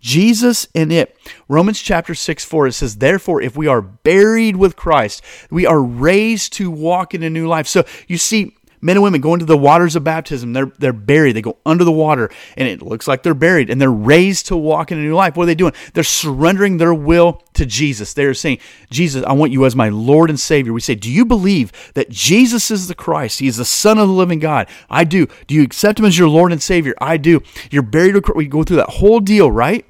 Jesus 0.00 0.68
and 0.74 0.92
it. 0.92 1.16
Romans 1.48 1.80
chapter 1.80 2.14
6 2.14 2.44
4, 2.44 2.66
it 2.66 2.72
says, 2.72 2.96
Therefore, 2.96 3.40
if 3.40 3.56
we 3.56 3.66
are 3.66 3.80
buried 3.80 4.56
with 4.56 4.76
Christ, 4.76 5.22
we 5.50 5.66
are 5.66 5.82
raised 5.82 6.52
to 6.54 6.70
walk 6.70 7.14
in 7.14 7.22
a 7.22 7.30
new 7.30 7.48
life. 7.48 7.66
So 7.66 7.84
you 8.06 8.18
see, 8.18 8.54
men 8.84 8.96
and 8.96 9.02
women 9.02 9.20
go 9.22 9.32
into 9.32 9.46
the 9.46 9.56
waters 9.56 9.96
of 9.96 10.04
baptism. 10.04 10.52
They're, 10.52 10.70
they're 10.78 10.92
buried. 10.92 11.32
They 11.32 11.42
go 11.42 11.56
under 11.64 11.84
the 11.84 11.90
water, 11.90 12.30
and 12.56 12.68
it 12.68 12.82
looks 12.82 13.08
like 13.08 13.22
they're 13.22 13.34
buried, 13.34 13.70
and 13.70 13.80
they're 13.80 13.90
raised 13.90 14.46
to 14.46 14.56
walk 14.56 14.92
in 14.92 14.98
a 14.98 15.00
new 15.00 15.14
life. 15.14 15.36
What 15.36 15.44
are 15.44 15.46
they 15.46 15.54
doing? 15.54 15.72
They're 15.94 16.04
surrendering 16.04 16.76
their 16.76 16.92
will 16.92 17.42
to 17.54 17.64
Jesus. 17.64 18.12
They're 18.12 18.34
saying, 18.34 18.58
Jesus, 18.90 19.24
I 19.24 19.32
want 19.32 19.52
you 19.52 19.64
as 19.64 19.74
my 19.74 19.88
Lord 19.88 20.28
and 20.28 20.38
Savior. 20.38 20.74
We 20.74 20.80
say, 20.80 20.94
Do 20.94 21.10
you 21.10 21.24
believe 21.24 21.72
that 21.94 22.10
Jesus 22.10 22.70
is 22.70 22.86
the 22.86 22.94
Christ? 22.94 23.40
He 23.40 23.46
is 23.46 23.56
the 23.56 23.64
Son 23.64 23.98
of 23.98 24.06
the 24.06 24.14
living 24.14 24.38
God. 24.38 24.68
I 24.90 25.04
do. 25.04 25.26
Do 25.46 25.54
you 25.54 25.62
accept 25.62 25.98
him 25.98 26.04
as 26.04 26.18
your 26.18 26.28
Lord 26.28 26.52
and 26.52 26.62
Savior? 26.62 26.94
I 27.00 27.16
do. 27.16 27.40
You're 27.70 27.82
buried. 27.82 28.22
We 28.36 28.46
go 28.46 28.64
through 28.64 28.76
that 28.76 28.90
whole 28.90 29.20
deal, 29.20 29.50
right? 29.50 29.86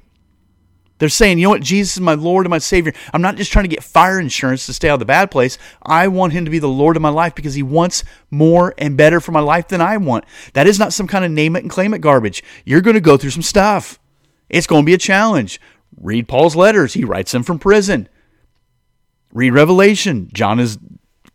They're 0.97 1.09
saying, 1.09 1.39
you 1.39 1.43
know 1.43 1.49
what, 1.49 1.61
Jesus 1.61 1.97
is 1.97 2.01
my 2.01 2.13
Lord 2.13 2.45
and 2.45 2.51
my 2.51 2.57
Savior. 2.57 2.93
I'm 3.13 3.21
not 3.21 3.35
just 3.35 3.51
trying 3.51 3.65
to 3.65 3.69
get 3.69 3.83
fire 3.83 4.19
insurance 4.19 4.65
to 4.65 4.73
stay 4.73 4.89
out 4.89 4.93
of 4.93 4.99
the 4.99 5.05
bad 5.05 5.29
place. 5.29 5.57
I 5.83 6.07
want 6.07 6.33
Him 6.33 6.45
to 6.45 6.51
be 6.51 6.59
the 6.59 6.69
Lord 6.69 6.95
of 6.95 7.01
my 7.01 7.09
life 7.09 7.35
because 7.35 7.53
He 7.53 7.63
wants 7.63 8.03
more 8.31 8.73
and 8.77 8.95
better 8.95 9.19
for 9.19 9.31
my 9.33 9.41
life 9.41 9.67
than 9.67 9.81
I 9.81 9.97
want. 9.97 10.23
That 10.53 10.67
is 10.67 10.79
not 10.79 10.93
some 10.93 11.07
kind 11.07 11.25
of 11.25 11.31
name 11.31 11.55
it 11.55 11.63
and 11.63 11.69
claim 11.69 11.93
it 11.93 11.99
garbage. 11.99 12.43
You're 12.63 12.81
going 12.81 12.93
to 12.93 13.01
go 13.01 13.17
through 13.17 13.31
some 13.31 13.41
stuff. 13.41 13.99
It's 14.49 14.67
going 14.67 14.83
to 14.83 14.85
be 14.85 14.93
a 14.93 14.97
challenge. 14.97 15.59
Read 15.99 16.27
Paul's 16.27 16.55
letters, 16.55 16.93
he 16.93 17.03
writes 17.03 17.31
them 17.31 17.43
from 17.43 17.59
prison. 17.59 18.07
Read 19.33 19.51
Revelation. 19.51 20.29
John 20.33 20.59
is 20.59 20.77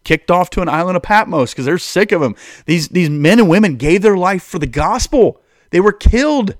kicked 0.04 0.30
off 0.30 0.48
to 0.50 0.62
an 0.62 0.68
island 0.68 0.96
of 0.96 1.02
Patmos 1.02 1.52
because 1.52 1.66
they're 1.66 1.78
sick 1.78 2.12
of 2.12 2.22
him. 2.22 2.34
These, 2.64 2.88
these 2.88 3.10
men 3.10 3.38
and 3.38 3.48
women 3.48 3.76
gave 3.76 4.02
their 4.02 4.16
life 4.16 4.42
for 4.42 4.58
the 4.58 4.66
gospel, 4.66 5.40
they 5.70 5.80
were 5.80 5.92
killed. 5.92 6.56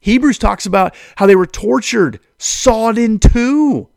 Hebrews 0.00 0.38
talks 0.38 0.66
about 0.66 0.94
how 1.16 1.26
they 1.26 1.36
were 1.36 1.46
tortured, 1.46 2.20
sawed 2.38 2.98
in 2.98 3.18
two. 3.18 3.88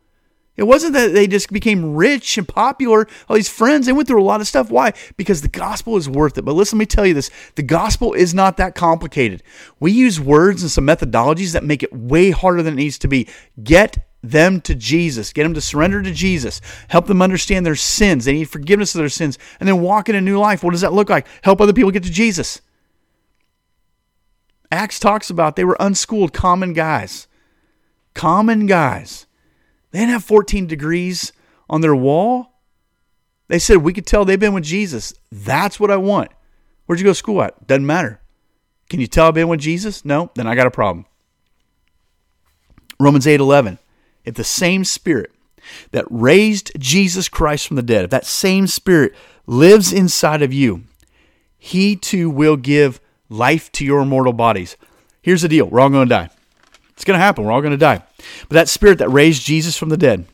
It 0.57 0.63
wasn't 0.63 0.93
that 0.93 1.13
they 1.13 1.27
just 1.27 1.51
became 1.51 1.95
rich 1.95 2.37
and 2.37 2.47
popular, 2.47 3.07
all 3.29 3.35
these 3.35 3.49
friends. 3.49 3.85
They 3.85 3.93
went 3.93 4.07
through 4.07 4.21
a 4.21 4.23
lot 4.23 4.41
of 4.41 4.47
stuff. 4.47 4.69
Why? 4.69 4.93
Because 5.15 5.41
the 5.41 5.47
gospel 5.47 5.95
is 5.95 6.09
worth 6.09 6.37
it. 6.37 6.43
But 6.43 6.53
listen, 6.53 6.77
let 6.77 6.81
me 6.81 6.85
tell 6.87 7.05
you 7.05 7.13
this 7.13 7.31
the 7.55 7.63
gospel 7.63 8.13
is 8.13 8.33
not 8.33 8.57
that 8.57 8.75
complicated. 8.75 9.43
We 9.79 9.91
use 9.91 10.19
words 10.19 10.61
and 10.61 10.69
some 10.69 10.85
methodologies 10.85 11.53
that 11.53 11.63
make 11.63 11.83
it 11.83 11.93
way 11.93 12.31
harder 12.31 12.61
than 12.61 12.73
it 12.73 12.77
needs 12.77 12.99
to 12.99 13.07
be. 13.07 13.27
Get 13.63 14.05
them 14.21 14.61
to 14.61 14.75
Jesus, 14.75 15.33
get 15.33 15.43
them 15.43 15.53
to 15.53 15.61
surrender 15.61 16.01
to 16.03 16.13
Jesus, 16.13 16.61
help 16.89 17.07
them 17.07 17.21
understand 17.21 17.65
their 17.65 17.75
sins. 17.75 18.25
They 18.25 18.33
need 18.33 18.49
forgiveness 18.49 18.93
of 18.93 18.99
their 18.99 19.09
sins, 19.09 19.39
and 19.59 19.67
then 19.67 19.81
walk 19.81 20.09
in 20.09 20.15
a 20.15 20.21
new 20.21 20.39
life. 20.39 20.63
What 20.63 20.71
does 20.71 20.81
that 20.81 20.93
look 20.93 21.09
like? 21.09 21.27
Help 21.43 21.59
other 21.59 21.73
people 21.73 21.91
get 21.91 22.03
to 22.03 22.11
Jesus. 22.11 22.61
Acts 24.71 24.99
talks 24.99 25.29
about 25.29 25.55
they 25.55 25.65
were 25.65 25.77
unschooled, 25.79 26.33
common 26.33 26.73
guys. 26.73 27.27
Common 28.13 28.65
guys. 28.65 29.25
They 29.91 29.99
didn't 29.99 30.13
have 30.13 30.23
14 30.23 30.65
degrees 30.65 31.33
on 31.69 31.81
their 31.81 31.95
wall. 31.95 32.53
They 33.49 33.59
said, 33.59 33.77
We 33.77 33.93
could 33.93 34.05
tell 34.05 34.23
they've 34.23 34.39
been 34.39 34.53
with 34.53 34.63
Jesus. 34.63 35.13
That's 35.31 35.79
what 35.79 35.91
I 35.91 35.97
want. 35.97 36.31
Where'd 36.85 36.99
you 36.99 37.05
go 37.05 37.11
to 37.11 37.15
school 37.15 37.41
at? 37.41 37.67
Doesn't 37.67 37.85
matter. 37.85 38.21
Can 38.89 38.99
you 38.99 39.07
tell 39.07 39.27
I've 39.27 39.33
been 39.33 39.47
with 39.47 39.59
Jesus? 39.59 40.05
No? 40.05 40.31
Then 40.35 40.47
I 40.47 40.55
got 40.55 40.67
a 40.67 40.71
problem. 40.71 41.05
Romans 42.99 43.27
8 43.27 43.39
11. 43.39 43.79
If 44.23 44.35
the 44.35 44.43
same 44.43 44.85
spirit 44.85 45.31
that 45.91 46.05
raised 46.09 46.71
Jesus 46.77 47.27
Christ 47.27 47.67
from 47.67 47.75
the 47.75 47.81
dead, 47.81 48.05
if 48.05 48.09
that 48.11 48.25
same 48.25 48.67
spirit 48.67 49.13
lives 49.47 49.91
inside 49.91 50.41
of 50.41 50.53
you, 50.53 50.83
he 51.57 51.95
too 51.95 52.29
will 52.29 52.57
give 52.57 52.99
life 53.31 53.71
to 53.73 53.85
your 53.85 54.05
mortal 54.05 54.33
bodies. 54.33 54.77
Here's 55.21 55.41
the 55.41 55.47
deal 55.47 55.65
we're 55.65 55.79
all 55.79 55.89
going 55.89 56.07
to 56.07 56.15
die. 56.15 56.29
It's 56.91 57.03
going 57.03 57.17
to 57.17 57.23
happen. 57.23 57.43
We're 57.43 57.51
all 57.51 57.61
going 57.61 57.71
to 57.71 57.77
die. 57.77 58.03
But 58.47 58.55
that 58.55 58.69
spirit 58.69 58.99
that 58.99 59.09
raised 59.09 59.45
Jesus 59.45 59.77
from 59.77 59.89
the 59.89 59.97
dead, 59.97 60.25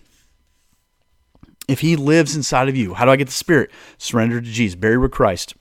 if 1.67 1.81
he 1.81 1.95
lives 1.95 2.35
inside 2.35 2.67
of 2.67 2.75
you, 2.75 2.95
how 2.95 3.05
do 3.05 3.11
I 3.11 3.15
get 3.15 3.27
the 3.27 3.33
spirit? 3.33 3.71
Surrender 3.97 4.41
to 4.41 4.47
Jesus, 4.47 4.75
buried 4.75 4.97
with 4.97 5.11
Christ. 5.11 5.55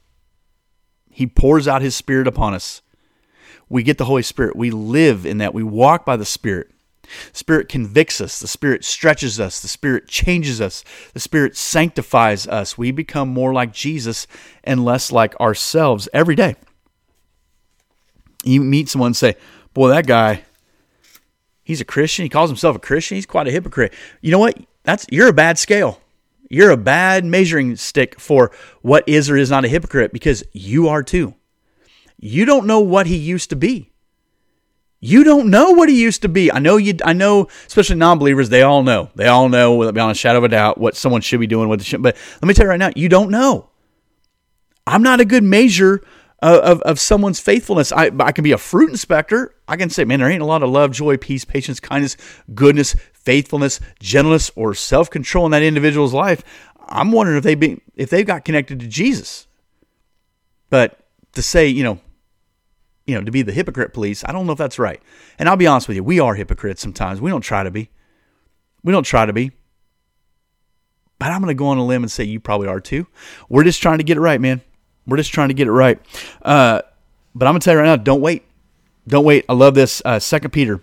He 1.11 1.27
pours 1.27 1.68
out 1.68 1.83
his 1.83 1.94
spirit 1.94 2.27
upon 2.27 2.55
us. 2.55 2.83
We 3.68 3.83
get 3.83 3.99
the 3.99 4.05
Holy 4.05 4.22
Spirit. 4.22 4.57
We 4.57 4.70
live 4.70 5.27
in 5.27 5.38
that. 5.38 5.55
We 5.55 5.62
walk 5.62 6.05
by 6.05 6.16
the 6.16 6.25
Spirit. 6.25 6.70
Spirit 7.33 7.68
convicts 7.68 8.20
us. 8.20 8.38
The 8.38 8.46
Spirit 8.46 8.85
stretches 8.85 9.40
us. 9.40 9.61
The 9.61 9.68
Spirit 9.68 10.09
changes 10.09 10.61
us. 10.61 10.85
The 11.14 11.20
Spirit 11.20 11.57
sanctifies 11.57 12.46
us. 12.46 12.79
We 12.79 12.90
become 12.90 13.29
more 13.29 13.53
like 13.53 13.72
Jesus 13.72 14.27
and 14.62 14.85
less 14.85 15.11
like 15.11 15.38
ourselves 15.40 16.09
every 16.12 16.37
day. 16.37 16.57
You 18.47 18.63
meet 18.63 18.89
someone 18.89 19.09
and 19.09 19.17
say, 19.17 19.37
Boy, 19.75 19.89
that 19.89 20.07
guy, 20.07 20.45
he's 21.63 21.81
a 21.81 21.85
Christian. 21.85 22.25
He 22.25 22.29
calls 22.29 22.49
himself 22.49 22.77
a 22.77 22.79
Christian. 22.79 23.17
He's 23.17 23.27
quite 23.27 23.47
a 23.47 23.51
hypocrite. 23.51 23.93
You 24.23 24.31
know 24.31 24.39
what? 24.39 24.59
That's 24.85 25.05
you're 25.11 25.29
a 25.29 25.35
bad 25.35 25.59
scale. 25.59 26.01
You're 26.49 26.71
a 26.71 26.77
bad 26.77 27.25
measuring 27.25 27.77
stick 27.77 28.21
for 28.21 28.53
what 28.81 29.05
is 29.09 29.29
or 29.29 29.37
is 29.37 29.51
not 29.51 29.65
a 29.65 29.69
hypocrite 29.69 30.13
because 30.13 30.45
you 30.53 30.89
are 30.89 31.03
too. 31.03 31.35
You 32.19 32.45
don't 32.45 32.67
know 32.67 32.81
what 32.81 33.07
he 33.07 33.17
used 33.17 33.51
to 33.51 33.57
be. 33.57 33.91
You 35.01 35.25
don't 35.25 35.51
know 35.51 35.73
what 35.73 35.89
he 35.89 36.01
used 36.01 36.23
to 36.23 36.29
be. 36.29 36.51
I 36.51 36.59
know 36.59 36.79
you. 36.79 36.95
I 37.05 37.13
know, 37.13 37.49
especially 37.67 37.97
non-believers. 37.97 38.49
They 38.49 38.63
all 38.63 38.83
know. 38.83 39.11
They 39.15 39.27
all 39.27 39.49
know, 39.49 39.93
beyond 39.93 40.13
a 40.13 40.15
shadow 40.15 40.39
of 40.39 40.45
a 40.45 40.49
doubt, 40.49 40.79
what 40.79 40.97
someone 40.97 41.21
should 41.21 41.41
be 41.41 41.47
doing. 41.47 41.69
What 41.69 41.81
they 41.81 41.85
should. 41.85 42.03
But 42.03 42.17
let 42.41 42.49
me 42.49 42.55
tell 42.55 42.65
you 42.65 42.71
right 42.71 42.79
now, 42.79 42.91
you 42.97 43.09
don't 43.09 43.31
know. 43.31 43.69
I'm 44.87 45.03
not 45.03 45.21
a 45.21 45.25
good 45.25 45.45
measure 45.45 46.01
of, 46.42 46.83
of, 46.83 47.01
someone's 47.01 47.40
faithfulness. 47.40 47.92
I, 47.92 48.11
I 48.20 48.33
can 48.33 48.44
be 48.44 48.53
a 48.53 48.59
fruit 48.59 48.90
inspector. 48.90 49.55
I 49.66 49.77
can 49.77 49.88
say, 49.88 50.05
man, 50.05 50.20
there 50.20 50.29
ain't 50.29 50.42
a 50.42 50.46
lot 50.46 50.62
of 50.62 50.70
love, 50.70 50.92
joy, 50.92 51.16
peace, 51.16 51.44
patience, 51.44 51.81
kindness, 51.81 52.16
goodness, 52.55 52.94
faithfulness, 53.14 53.81
gentleness, 54.01 54.51
or 54.55 54.75
self 54.75 55.09
control 55.11 55.46
in 55.46 55.53
that 55.53 55.62
individual's 55.62 56.12
life. 56.12 56.44
I'm 56.88 57.11
wondering 57.11 57.38
if 57.38 57.44
they 57.44 57.55
be 57.55 57.81
if 57.94 58.11
they've 58.11 58.27
got 58.27 58.44
connected 58.44 58.81
to 58.81 58.87
Jesus. 58.87 59.46
But 60.68 61.01
to 61.33 61.42
say, 61.42 61.68
you 61.68 61.85
know, 61.85 62.01
you 63.07 63.14
know, 63.14 63.25
to 63.25 63.31
be 63.31 63.42
the 63.42 63.53
hypocrite 63.53 63.92
police, 63.92 64.25
I 64.25 64.33
don't 64.33 64.46
know 64.46 64.53
if 64.53 64.59
that's 64.59 64.79
right. 64.79 65.01
And 65.38 65.49
I'll 65.49 65.57
be 65.57 65.66
honest 65.66 65.88
with 65.88 65.96
you, 65.96 66.05
we 66.05 66.20
are 66.20 66.35
hypocrites 66.35 66.83
sometimes. 66.83 67.20
We 67.20 67.31
don't 67.31 67.40
try 67.40 67.62
to 67.62 67.70
be. 67.70 67.90
We 68.83 68.92
don't 68.92 69.05
try 69.05 69.27
to 69.27 69.33
be. 69.33 69.53
But 71.18 71.31
I'm 71.31 71.40
going 71.40 71.49
to 71.49 71.55
go 71.55 71.68
on 71.68 71.79
a 71.79 71.85
limb 71.85 72.03
and 72.03 72.11
say 72.11 72.25
you 72.25 72.40
probably 72.40 72.68
are 72.68 72.81
too. 72.81 73.07
We're 73.49 73.64
just 73.64 73.81
trying 73.81 73.99
to 73.99 74.05
get 74.05 74.16
it 74.16 74.20
right, 74.20 74.40
man. 74.40 74.61
We're 75.07 75.16
just 75.16 75.33
trying 75.33 75.49
to 75.49 75.55
get 75.55 75.69
it 75.69 75.73
right. 75.73 76.01
Uh, 76.42 76.83
but 77.35 77.47
I'm 77.47 77.53
going 77.53 77.61
to 77.61 77.64
tell 77.64 77.75
you 77.75 77.81
right 77.81 77.87
now, 77.87 77.97
don't 77.97 78.21
wait. 78.21 78.45
Don't 79.09 79.25
wait. 79.25 79.45
I 79.49 79.53
love 79.53 79.75
this. 79.75 80.03
Uh, 80.05 80.19
2 80.19 80.49
Peter 80.49 80.81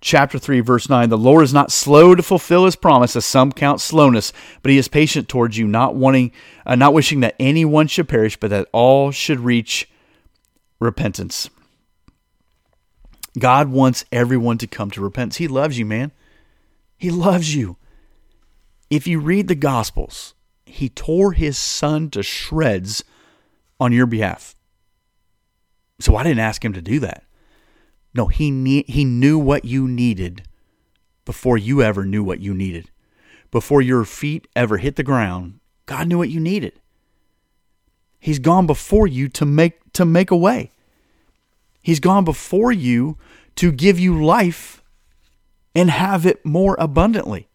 chapter 0.00 0.38
3, 0.38 0.60
verse 0.60 0.88
9. 0.88 1.10
The 1.10 1.18
Lord 1.18 1.44
is 1.44 1.52
not 1.52 1.70
slow 1.70 2.14
to 2.14 2.22
fulfill 2.22 2.64
his 2.64 2.76
promise, 2.76 3.16
as 3.16 3.26
some 3.26 3.52
count 3.52 3.80
slowness, 3.80 4.32
but 4.62 4.70
he 4.70 4.78
is 4.78 4.88
patient 4.88 5.28
towards 5.28 5.58
you, 5.58 5.66
not 5.66 5.94
wanting, 5.94 6.32
uh, 6.64 6.74
not 6.74 6.94
wishing 6.94 7.20
that 7.20 7.36
anyone 7.38 7.86
should 7.86 8.08
perish, 8.08 8.38
but 8.38 8.48
that 8.50 8.68
all 8.72 9.10
should 9.10 9.40
reach 9.40 9.90
repentance. 10.80 11.50
God 13.38 13.68
wants 13.68 14.06
everyone 14.10 14.56
to 14.58 14.66
come 14.66 14.90
to 14.92 15.02
repentance. 15.02 15.36
He 15.36 15.48
loves 15.48 15.78
you, 15.78 15.84
man. 15.84 16.12
He 16.96 17.10
loves 17.10 17.54
you. 17.54 17.76
If 18.88 19.06
you 19.06 19.20
read 19.20 19.48
the 19.48 19.54
Gospels, 19.54 20.34
he 20.64 20.88
tore 20.88 21.32
his 21.32 21.58
son 21.58 22.08
to 22.10 22.22
shreds 22.22 23.04
on 23.78 23.92
your 23.92 24.06
behalf. 24.06 24.56
So 26.00 26.16
I 26.16 26.22
didn't 26.22 26.40
ask 26.40 26.64
him 26.64 26.72
to 26.74 26.82
do 26.82 27.00
that. 27.00 27.24
No, 28.14 28.26
he 28.26 28.50
ne- 28.50 28.84
he 28.86 29.04
knew 29.04 29.38
what 29.38 29.64
you 29.64 29.86
needed 29.86 30.42
before 31.24 31.58
you 31.58 31.82
ever 31.82 32.04
knew 32.04 32.24
what 32.24 32.40
you 32.40 32.54
needed. 32.54 32.90
Before 33.50 33.82
your 33.82 34.04
feet 34.04 34.48
ever 34.56 34.78
hit 34.78 34.96
the 34.96 35.02
ground, 35.02 35.60
God 35.86 36.08
knew 36.08 36.18
what 36.18 36.30
you 36.30 36.40
needed. 36.40 36.80
He's 38.18 38.38
gone 38.38 38.66
before 38.66 39.06
you 39.06 39.28
to 39.30 39.44
make 39.44 39.92
to 39.92 40.04
make 40.04 40.30
a 40.30 40.36
way. 40.36 40.72
He's 41.82 42.00
gone 42.00 42.24
before 42.24 42.72
you 42.72 43.18
to 43.56 43.70
give 43.70 43.98
you 43.98 44.22
life 44.22 44.82
and 45.74 45.90
have 45.90 46.26
it 46.26 46.44
more 46.44 46.76
abundantly. 46.78 47.48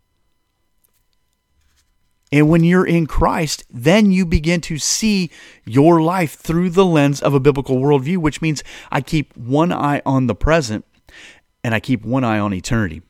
And 2.31 2.47
when 2.49 2.63
you're 2.63 2.85
in 2.85 3.07
Christ, 3.07 3.65
then 3.69 4.11
you 4.11 4.25
begin 4.25 4.61
to 4.61 4.77
see 4.77 5.29
your 5.65 6.01
life 6.01 6.35
through 6.35 6.69
the 6.69 6.85
lens 6.85 7.21
of 7.21 7.33
a 7.33 7.39
biblical 7.39 7.77
worldview, 7.77 8.17
which 8.17 8.41
means 8.41 8.63
I 8.89 9.01
keep 9.01 9.35
one 9.35 9.73
eye 9.73 10.01
on 10.05 10.27
the 10.27 10.35
present 10.35 10.85
and 11.63 11.75
I 11.75 11.79
keep 11.79 12.05
one 12.05 12.23
eye 12.23 12.39
on 12.39 12.53
eternity. 12.53 13.01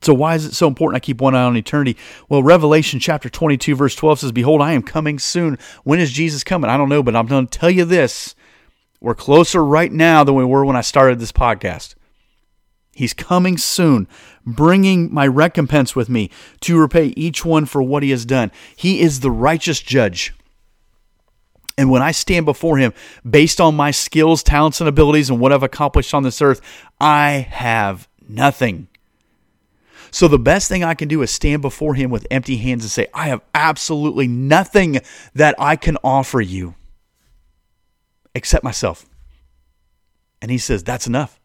So, 0.00 0.12
why 0.12 0.34
is 0.34 0.44
it 0.44 0.54
so 0.54 0.66
important 0.66 0.96
I 0.96 1.00
keep 1.00 1.20
one 1.20 1.36
eye 1.36 1.44
on 1.44 1.56
eternity? 1.56 1.96
Well, 2.28 2.42
Revelation 2.42 2.98
chapter 2.98 3.28
22, 3.28 3.76
verse 3.76 3.94
12 3.94 4.18
says, 4.18 4.32
Behold, 4.32 4.60
I 4.60 4.72
am 4.72 4.82
coming 4.82 5.20
soon. 5.20 5.58
When 5.84 6.00
is 6.00 6.10
Jesus 6.10 6.42
coming? 6.42 6.68
I 6.68 6.76
don't 6.76 6.88
know, 6.88 7.04
but 7.04 7.14
I'm 7.14 7.26
going 7.26 7.46
to 7.46 7.58
tell 7.58 7.70
you 7.70 7.84
this 7.84 8.34
we're 9.00 9.14
closer 9.14 9.64
right 9.64 9.92
now 9.92 10.24
than 10.24 10.34
we 10.34 10.44
were 10.44 10.64
when 10.64 10.76
I 10.76 10.80
started 10.80 11.20
this 11.20 11.32
podcast. 11.32 11.94
He's 12.94 13.14
coming 13.14 13.56
soon, 13.56 14.06
bringing 14.44 15.12
my 15.12 15.26
recompense 15.26 15.96
with 15.96 16.08
me 16.08 16.30
to 16.60 16.78
repay 16.78 17.06
each 17.16 17.44
one 17.44 17.64
for 17.64 17.82
what 17.82 18.02
he 18.02 18.10
has 18.10 18.26
done. 18.26 18.52
He 18.76 19.00
is 19.00 19.20
the 19.20 19.30
righteous 19.30 19.80
judge. 19.80 20.34
And 21.78 21.90
when 21.90 22.02
I 22.02 22.10
stand 22.10 22.44
before 22.44 22.76
him, 22.76 22.92
based 23.28 23.60
on 23.60 23.74
my 23.74 23.90
skills, 23.92 24.42
talents, 24.42 24.80
and 24.80 24.88
abilities 24.88 25.30
and 25.30 25.40
what 25.40 25.52
I've 25.52 25.62
accomplished 25.62 26.12
on 26.12 26.22
this 26.22 26.42
earth, 26.42 26.60
I 27.00 27.46
have 27.50 28.08
nothing. 28.28 28.88
So 30.10 30.28
the 30.28 30.38
best 30.38 30.68
thing 30.68 30.84
I 30.84 30.92
can 30.92 31.08
do 31.08 31.22
is 31.22 31.30
stand 31.30 31.62
before 31.62 31.94
him 31.94 32.10
with 32.10 32.26
empty 32.30 32.58
hands 32.58 32.84
and 32.84 32.90
say, 32.90 33.06
I 33.14 33.28
have 33.28 33.40
absolutely 33.54 34.28
nothing 34.28 35.00
that 35.34 35.54
I 35.58 35.76
can 35.76 35.96
offer 36.04 36.42
you 36.42 36.74
except 38.34 38.62
myself. 38.62 39.06
And 40.42 40.50
he 40.50 40.58
says, 40.58 40.84
That's 40.84 41.06
enough. 41.06 41.40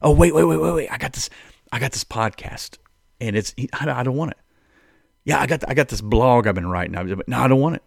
Oh, 0.00 0.12
wait, 0.12 0.34
wait, 0.34 0.44
wait, 0.44 0.56
wait, 0.58 0.72
wait. 0.74 0.88
I 0.90 0.98
got 0.98 1.12
this, 1.12 1.28
I 1.72 1.78
got 1.78 1.92
this 1.92 2.04
podcast. 2.04 2.78
And 3.20 3.34
it's 3.34 3.52
I 3.72 4.04
don't 4.04 4.16
want 4.16 4.30
it. 4.30 4.36
Yeah, 5.24 5.40
I 5.40 5.46
got 5.46 5.68
I 5.68 5.74
got 5.74 5.88
this 5.88 6.00
blog 6.00 6.46
I've 6.46 6.54
been 6.54 6.68
writing. 6.68 6.92
No, 7.26 7.36
I 7.36 7.48
don't 7.48 7.60
want 7.60 7.74
it. 7.74 7.82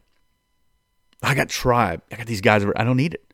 I 1.23 1.33
got 1.35 1.47
tribe. 1.47 2.01
I 2.11 2.17
got 2.17 2.27
these 2.27 2.41
guys. 2.41 2.65
I 2.75 2.83
don't 2.83 2.97
need 2.97 3.13
it. 3.13 3.33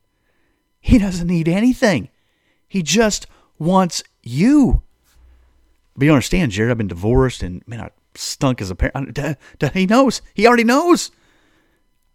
He 0.79 0.99
doesn't 0.99 1.27
need 1.27 1.47
anything. 1.47 2.09
He 2.67 2.83
just 2.83 3.25
wants 3.57 4.03
you. 4.21 4.83
But 5.95 6.05
you 6.05 6.11
understand, 6.11 6.51
Jared, 6.51 6.69
I've 6.69 6.77
been 6.77 6.87
divorced 6.87 7.41
and 7.41 7.67
man, 7.67 7.81
I 7.81 7.89
stunk 8.13 8.61
as 8.61 8.69
a 8.69 8.75
parent. 8.75 9.17
He 9.73 9.87
knows. 9.87 10.21
He 10.35 10.45
already 10.45 10.65
knows. 10.65 11.09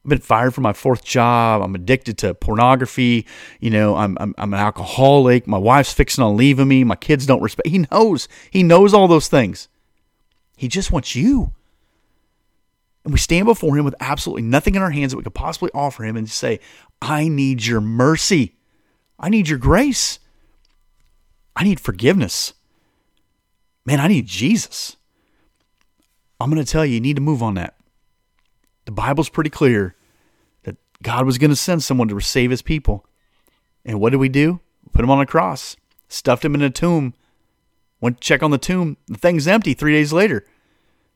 I've 0.05 0.09
been 0.09 0.19
fired 0.19 0.53
from 0.53 0.63
my 0.63 0.73
fourth 0.73 1.05
job. 1.05 1.63
I'm 1.63 1.75
addicted 1.77 2.19
to 2.19 2.35
pornography. 2.35 3.27
You 3.61 3.71
know, 3.71 3.95
I'm, 3.95 4.17
I'm, 4.21 4.35
I'm 4.37 4.53
an 4.53 4.59
alcoholic. 4.59 5.47
My 5.47 5.59
wife's 5.59 5.93
fixing 5.93 6.25
on 6.25 6.37
leaving 6.37 6.67
me. 6.67 6.83
My 6.83 6.97
kids 6.97 7.25
don't 7.25 7.43
respect. 7.43 7.69
He 7.69 7.87
knows. 7.91 8.27
He 8.51 8.65
knows 8.65 8.95
all 8.95 9.07
those 9.07 9.29
things. 9.29 9.69
He 10.57 10.67
just 10.67 10.91
wants 10.91 11.15
you. 11.15 11.53
And 13.05 13.13
we 13.13 13.19
stand 13.19 13.47
before 13.47 13.77
him 13.77 13.85
with 13.85 13.95
absolutely 14.01 14.43
nothing 14.43 14.75
in 14.75 14.83
our 14.83 14.91
hands 14.91 15.13
that 15.13 15.19
we 15.19 15.25
could 15.25 15.35
possibly 15.35 15.71
offer 15.73 16.05
him 16.05 16.17
and 16.17 16.29
say, 16.29 16.59
I 17.01 17.29
need 17.29 17.65
your 17.65 17.81
mercy. 17.81 18.57
I 19.19 19.29
need 19.29 19.49
your 19.49 19.59
grace. 19.59 20.19
I 21.55 21.65
need 21.65 21.81
forgiveness. 21.81 22.55
Man, 23.85 24.01
I 24.01 24.09
need 24.09 24.27
Jesus. 24.27 24.97
I'm 26.41 26.51
going 26.51 26.65
to 26.65 26.71
tell 26.71 26.85
you, 26.85 26.95
you 26.95 27.01
need 27.01 27.17
to 27.17 27.23
move 27.23 27.43
on 27.43 27.55
that. 27.55 27.77
The 28.85 28.93
Bible's 28.93 29.29
pretty 29.29 29.51
clear 29.51 29.95
that 30.65 30.77
God 31.03 31.25
was 31.25 31.39
going 31.39 31.51
to 31.51 31.57
send 31.57 31.83
someone 31.83 32.09
to 32.09 32.21
save 32.21 32.51
his 32.51 32.63
people. 32.63 33.07
And 33.85 34.01
what 34.01 34.11
did 34.11 34.19
we 34.19 34.29
do? 34.29 34.61
Put 34.93 35.05
him 35.05 35.11
on 35.11 35.21
a 35.21 35.27
cross, 35.27 35.77
stuffed 36.09 36.45
him 36.45 36.55
in 36.55 36.63
a 36.63 36.71
tomb, 36.71 37.15
went 38.01 38.21
to 38.21 38.27
check 38.27 38.43
on 38.43 38.51
the 38.51 38.59
tomb. 38.59 38.97
The 39.07 39.19
thing's 39.19 39.47
empty 39.47 39.75
three 39.75 39.93
days 39.93 40.13
later. 40.13 40.45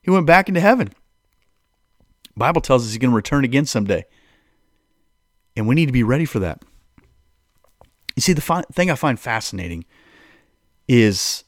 He 0.02 0.10
went 0.10 0.26
back 0.26 0.48
into 0.48 0.60
heaven. 0.60 0.88
The 0.88 2.38
Bible 2.38 2.60
tells 2.60 2.84
us 2.84 2.90
he's 2.90 2.98
going 2.98 3.10
to 3.10 3.16
return 3.16 3.44
again 3.44 3.66
someday. 3.66 4.04
And 5.56 5.66
we 5.66 5.74
need 5.74 5.86
to 5.86 5.92
be 5.92 6.02
ready 6.02 6.24
for 6.24 6.38
that. 6.38 6.62
You 8.14 8.22
see, 8.22 8.32
the 8.32 8.40
fi- 8.40 8.62
thing 8.72 8.90
I 8.90 8.94
find 8.94 9.18
fascinating 9.18 9.84
is 10.88 11.44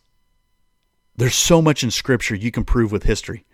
there's 1.16 1.34
so 1.34 1.62
much 1.62 1.82
in 1.82 1.90
Scripture 1.90 2.34
you 2.34 2.50
can 2.50 2.64
prove 2.64 2.92
with 2.92 3.04
history 3.04 3.44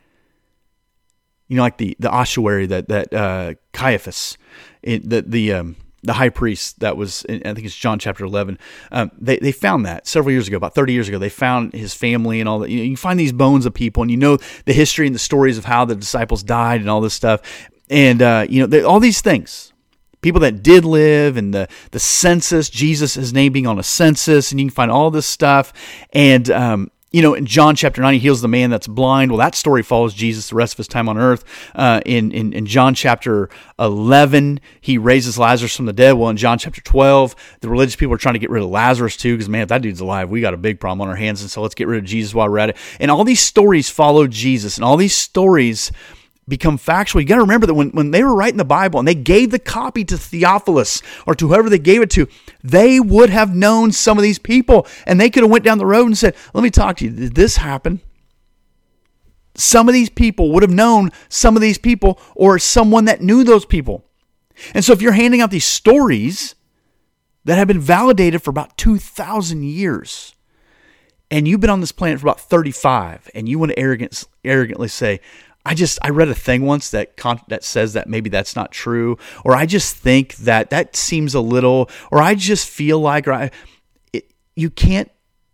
you 1.55 1.59
know, 1.59 1.62
like 1.62 1.77
the 1.77 1.97
the 2.01 2.11
ossuary 2.11 2.67
that 2.67 2.88
that 2.88 3.14
uh, 3.14 3.55
Caiaphas, 3.73 4.37
it, 4.83 5.09
the 5.09 5.23
the 5.23 5.53
um, 5.53 5.77
the 6.03 6.14
high 6.14 6.31
priest 6.31 6.81
that 6.81 6.97
was 6.97 7.25
I 7.29 7.38
think 7.38 7.64
it's 7.64 7.77
John 7.77 8.01
chapter 8.01 8.25
eleven. 8.25 8.59
Um, 8.90 9.12
they 9.17 9.37
they 9.37 9.53
found 9.53 9.87
that 9.87 10.09
several 10.09 10.33
years 10.33 10.49
ago, 10.49 10.57
about 10.57 10.75
thirty 10.75 10.93
years 10.93 11.09
ago. 11.09 11.17
They 11.17 11.29
found 11.29 11.73
his 11.73 11.95
family 11.95 12.40
and 12.40 12.49
all 12.49 12.59
that. 12.59 12.71
You, 12.71 12.79
know, 12.79 12.83
you 12.83 12.97
find 12.97 13.21
these 13.21 13.31
bones 13.33 13.67
of 13.67 13.73
people, 13.73 14.03
and 14.03 14.11
you 14.11 14.17
know 14.17 14.38
the 14.64 14.73
history 14.73 15.07
and 15.07 15.14
the 15.14 15.21
stories 15.21 15.57
of 15.57 15.64
how 15.64 15.85
the 15.85 15.95
disciples 15.95 16.43
died 16.43 16.81
and 16.81 16.90
all 16.90 17.01
this 17.01 17.14
stuff, 17.14 17.40
and 17.88 18.21
uh, 18.21 18.45
you 18.49 18.67
know 18.67 18.85
all 18.85 18.99
these 18.99 19.21
things. 19.21 19.73
people 20.23 20.40
that 20.40 20.61
did 20.61 20.85
live 20.85 21.37
and 21.37 21.55
the, 21.55 21.69
the 21.93 22.01
census, 22.01 22.69
Jesus, 22.69 23.14
his 23.14 23.33
name 23.33 23.53
being 23.53 23.69
on 23.69 23.79
a 23.79 23.85
census, 23.85 24.51
and 24.51 24.59
you 24.59 24.67
can 24.67 24.75
find 24.75 24.90
all 24.90 25.12
this 25.12 25.27
stuff. 25.27 25.73
And, 26.12 26.51
um, 26.51 26.90
you 27.14 27.22
know, 27.22 27.35
in 27.35 27.46
John 27.46 27.77
chapter 27.77 28.03
9, 28.03 28.14
he 28.14 28.18
heals 28.18 28.40
the 28.40 28.48
man 28.48 28.70
that's 28.70 28.88
blind. 28.88 29.31
Well, 29.31 29.38
that 29.38 29.55
story 29.55 29.85
follows 29.85 30.14
Jesus 30.14 30.48
the 30.48 30.57
rest 30.57 30.74
of 30.74 30.79
his 30.79 30.88
time 30.88 31.09
on 31.09 31.16
earth. 31.16 31.44
Uh, 31.72 32.00
in, 32.05 32.33
in, 32.33 32.53
in 32.53 32.66
John 32.66 32.92
chapter 32.92 33.48
11, 33.79 34.59
he 34.81 34.98
raises 34.98 35.38
Lazarus 35.38 35.77
from 35.77 35.87
the 35.87 35.92
dead. 35.92 36.14
Well, 36.14 36.29
in 36.29 36.37
John 36.37 36.59
chapter 36.59 36.81
12, 36.81 37.37
the 37.61 37.68
religious 37.68 37.94
people 37.94 38.12
are 38.14 38.18
trying 38.18 38.33
to 38.33 38.40
get 38.40 38.50
rid 38.50 38.64
of 38.64 38.68
Lazarus 38.68 39.16
too, 39.16 39.35
because 39.37 39.48
man, 39.48 39.62
if 39.62 39.68
that 39.68 39.81
dude's 39.81 40.00
alive, 40.00 40.29
we 40.29 40.40
got 40.40 40.55
a 40.55 40.57
big 40.57 40.81
problem 40.81 41.03
on 41.03 41.09
our 41.09 41.14
hands. 41.14 41.40
And 41.40 41.48
so 41.48 41.62
let's 41.62 41.77
get 41.77 41.87
rid 41.87 41.98
of 41.98 42.05
Jesus 42.05 42.35
while 42.35 42.50
we're 42.50 42.59
at 42.59 42.70
it. 42.70 42.77
And 42.98 43.12
all 43.12 43.22
these 43.22 43.38
stories 43.38 43.88
follow 43.88 44.27
Jesus, 44.27 44.77
and 44.77 44.85
all 44.85 44.96
these 44.96 45.14
stories 45.14 45.92
become 46.49 46.77
factual. 46.77 47.21
You 47.21 47.29
got 47.29 47.37
to 47.37 47.43
remember 47.43 47.67
that 47.67 47.75
when, 47.75 47.91
when 47.91 48.11
they 48.11 48.23
were 48.23 48.35
writing 48.35 48.59
the 48.59 48.65
Bible 48.65 48.99
and 48.99 49.09
they 49.09 49.15
gave 49.15 49.51
the 49.51 49.59
copy 49.59 50.05
to 50.05 50.19
Theophilus 50.19 51.03
or 51.27 51.35
to 51.35 51.49
whoever 51.49 51.71
they 51.71 51.79
gave 51.79 52.03
it 52.03 52.11
to, 52.11 52.27
they 52.63 53.01
would 53.01 53.31
have 53.31 53.55
known 53.55 53.93
some 53.93 54.19
of 54.19 54.23
these 54.23 54.39
people 54.39 54.87
and 55.07 55.21
they 55.21 55.31
could 55.31 55.43
have 55.43 55.51
went 55.51 55.65
down 55.65 55.79
the 55.79 55.87
road 55.87 56.07
and 56.07 56.19
said, 56.19 56.35
let 56.53 56.63
me 56.63 56.71
talk 56.71 56.99
to 56.99 57.07
you. 57.07 57.11
Did 57.11 57.35
this 57.35 57.57
happen? 57.57 58.01
Some 59.55 59.89
of 59.89 59.95
these 59.95 60.11
people 60.11 60.51
would 60.53 60.63
have 60.63 60.73
known 60.73 61.13
some 61.29 61.57
of 61.57 61.63
these 61.63 61.79
people 61.79 62.21
or 62.35 62.59
someone 62.59 63.05
that 63.05 63.23
knew 63.23 63.45
those 63.45 63.65
people. 63.65 64.05
And 64.75 64.85
so 64.85 64.93
if 64.93 65.01
you're 65.01 65.13
handing 65.13 65.41
out 65.41 65.51
these 65.51 65.65
stories 65.65 66.55
that 67.45 67.57
have 67.57 67.69
been 67.69 67.81
validated 67.81 68.43
for 68.43 68.51
about 68.51 68.77
2,000 68.77 69.63
years, 69.63 70.35
and 71.31 71.49
you've 71.49 71.61
been 71.61 71.71
on 71.71 71.81
this 71.81 71.93
planet 71.93 72.21
for 72.21 72.27
about 72.27 72.41
35 72.41 73.31
and 73.35 73.49
you 73.49 73.59
want 73.59 73.73
to 73.73 73.79
arrogant, 73.79 74.25
arrogantly 74.45 74.89
say 74.89 75.21
I 75.66 75.74
just 75.74 75.98
I 76.03 76.11
read 76.11 76.29
a 76.29 76.35
thing 76.35 76.62
once 76.66 76.90
that 76.90 77.16
con- 77.16 77.40
that 77.48 77.64
says 77.64 77.94
that 77.94 78.07
maybe 78.07 78.29
that's 78.29 78.55
not 78.55 78.70
true, 78.70 79.16
or 79.44 79.57
I 79.57 79.64
just 79.64 79.96
think 79.96 80.37
that 80.37 80.70
that 80.70 80.94
seems 80.94 81.35
a 81.35 81.40
little, 81.40 81.88
or 82.11 82.20
I 82.20 82.35
just 82.35 82.68
feel 82.68 83.00
like, 83.00 83.27
or 83.27 83.33
I, 83.33 83.50
it, 84.12 84.31
you 84.55 84.68
can't 84.68 85.11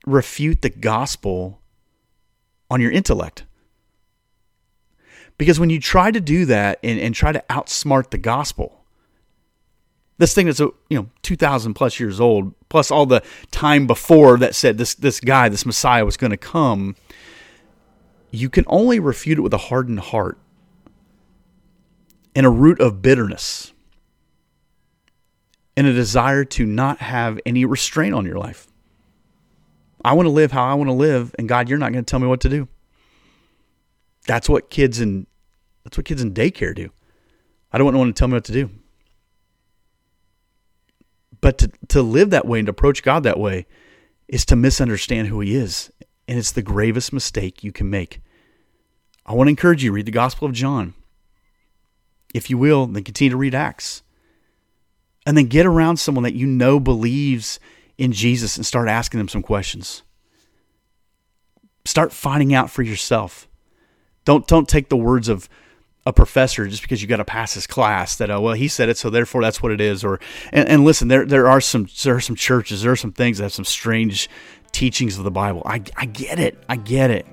refute 0.06 0.62
the 0.62 0.70
gospel 0.70 1.60
on 2.70 2.80
your 2.80 2.90
intellect. 2.90 3.44
Because 5.38 5.60
when 5.60 5.70
you 5.70 5.80
try 5.80 6.10
to 6.10 6.20
do 6.20 6.44
that 6.46 6.80
and, 6.82 6.98
and 6.98 7.14
try 7.14 7.32
to 7.32 7.42
outsmart 7.48 8.10
the 8.10 8.18
gospel, 8.18 8.84
this 10.18 10.34
thing 10.34 10.46
that's 10.46 10.60
you 10.60 10.74
know 10.90 11.08
two 11.22 11.36
thousand 11.36 11.74
plus 11.74 12.00
years 12.00 12.20
old, 12.20 12.52
plus 12.68 12.90
all 12.90 13.06
the 13.06 13.22
time 13.52 13.86
before 13.86 14.38
that 14.38 14.56
said 14.56 14.76
this 14.76 14.94
this 14.94 15.20
guy, 15.20 15.48
this 15.48 15.64
Messiah 15.64 16.04
was 16.04 16.16
going 16.16 16.32
to 16.32 16.36
come 16.36 16.96
you 18.30 18.48
can 18.48 18.64
only 18.66 19.00
refute 19.00 19.38
it 19.38 19.42
with 19.42 19.54
a 19.54 19.58
hardened 19.58 20.00
heart 20.00 20.38
and 22.34 22.46
a 22.46 22.50
root 22.50 22.80
of 22.80 23.02
bitterness 23.02 23.72
and 25.76 25.86
a 25.86 25.92
desire 25.92 26.44
to 26.44 26.64
not 26.64 26.98
have 26.98 27.40
any 27.44 27.64
restraint 27.64 28.14
on 28.14 28.24
your 28.24 28.38
life. 28.38 28.66
I 30.04 30.12
want 30.14 30.26
to 30.26 30.30
live 30.30 30.52
how 30.52 30.64
I 30.64 30.74
want 30.74 30.88
to 30.88 30.94
live, 30.94 31.34
and 31.38 31.48
God, 31.48 31.68
you're 31.68 31.78
not 31.78 31.92
going 31.92 32.04
to 32.04 32.10
tell 32.10 32.20
me 32.20 32.26
what 32.26 32.40
to 32.40 32.48
do. 32.48 32.68
That's 34.26 34.48
what 34.48 34.70
kids 34.70 35.00
in 35.00 35.26
that's 35.84 35.96
what 35.96 36.04
kids 36.06 36.22
in 36.22 36.32
daycare 36.34 36.74
do. 36.74 36.90
I 37.72 37.78
don't 37.78 37.86
want 37.86 37.94
no 37.94 38.00
one 38.00 38.08
to 38.08 38.12
tell 38.12 38.28
me 38.28 38.34
what 38.34 38.44
to 38.44 38.52
do. 38.52 38.70
But 41.40 41.58
to, 41.58 41.70
to 41.88 42.02
live 42.02 42.30
that 42.30 42.46
way 42.46 42.58
and 42.58 42.66
to 42.66 42.70
approach 42.70 43.02
God 43.02 43.22
that 43.22 43.40
way 43.40 43.66
is 44.28 44.44
to 44.46 44.56
misunderstand 44.56 45.28
who 45.28 45.40
He 45.40 45.54
is 45.54 45.90
and 46.30 46.38
it's 46.38 46.52
the 46.52 46.62
gravest 46.62 47.12
mistake 47.12 47.64
you 47.64 47.72
can 47.72 47.90
make. 47.90 48.20
I 49.26 49.34
want 49.34 49.48
to 49.48 49.50
encourage 49.50 49.82
you 49.82 49.90
read 49.90 50.06
the 50.06 50.12
Gospel 50.12 50.46
of 50.46 50.54
John. 50.54 50.94
If 52.32 52.48
you 52.48 52.56
will, 52.56 52.86
then 52.86 53.02
continue 53.02 53.32
to 53.32 53.36
read 53.36 53.52
Acts. 53.52 54.04
And 55.26 55.36
then 55.36 55.46
get 55.46 55.66
around 55.66 55.96
someone 55.96 56.22
that 56.22 56.34
you 56.34 56.46
know 56.46 56.78
believes 56.78 57.58
in 57.98 58.12
Jesus 58.12 58.56
and 58.56 58.64
start 58.64 58.88
asking 58.88 59.18
them 59.18 59.28
some 59.28 59.42
questions. 59.42 60.04
Start 61.84 62.12
finding 62.12 62.54
out 62.54 62.70
for 62.70 62.82
yourself. 62.82 63.48
Don't 64.24 64.46
don't 64.46 64.68
take 64.68 64.88
the 64.88 64.96
words 64.96 65.28
of 65.28 65.48
a 66.06 66.12
professor 66.12 66.66
just 66.66 66.82
because 66.82 67.02
you 67.02 67.08
got 67.08 67.16
to 67.16 67.24
pass 67.24 67.54
his 67.54 67.66
class 67.66 68.16
that 68.16 68.30
oh 68.30 68.40
well 68.40 68.54
he 68.54 68.68
said 68.68 68.88
it 68.88 68.96
so 68.96 69.10
therefore 69.10 69.42
that's 69.42 69.62
what 69.62 69.70
it 69.70 69.82
is 69.82 70.02
or 70.02 70.18
and, 70.50 70.66
and 70.66 70.82
listen 70.82 71.08
there 71.08 71.26
there 71.26 71.46
are 71.46 71.60
some 71.60 71.86
there 72.04 72.14
are 72.14 72.20
some 72.20 72.34
churches 72.34 72.82
there 72.82 72.90
are 72.90 72.96
some 72.96 73.12
things 73.12 73.36
that 73.36 73.44
have 73.44 73.52
some 73.52 73.66
strange 73.66 74.28
teachings 74.72 75.18
of 75.18 75.24
the 75.24 75.30
Bible. 75.30 75.62
I, 75.64 75.82
I 75.96 76.06
get 76.06 76.38
it. 76.38 76.62
I 76.68 76.76
get 76.76 77.10
it. 77.10 77.26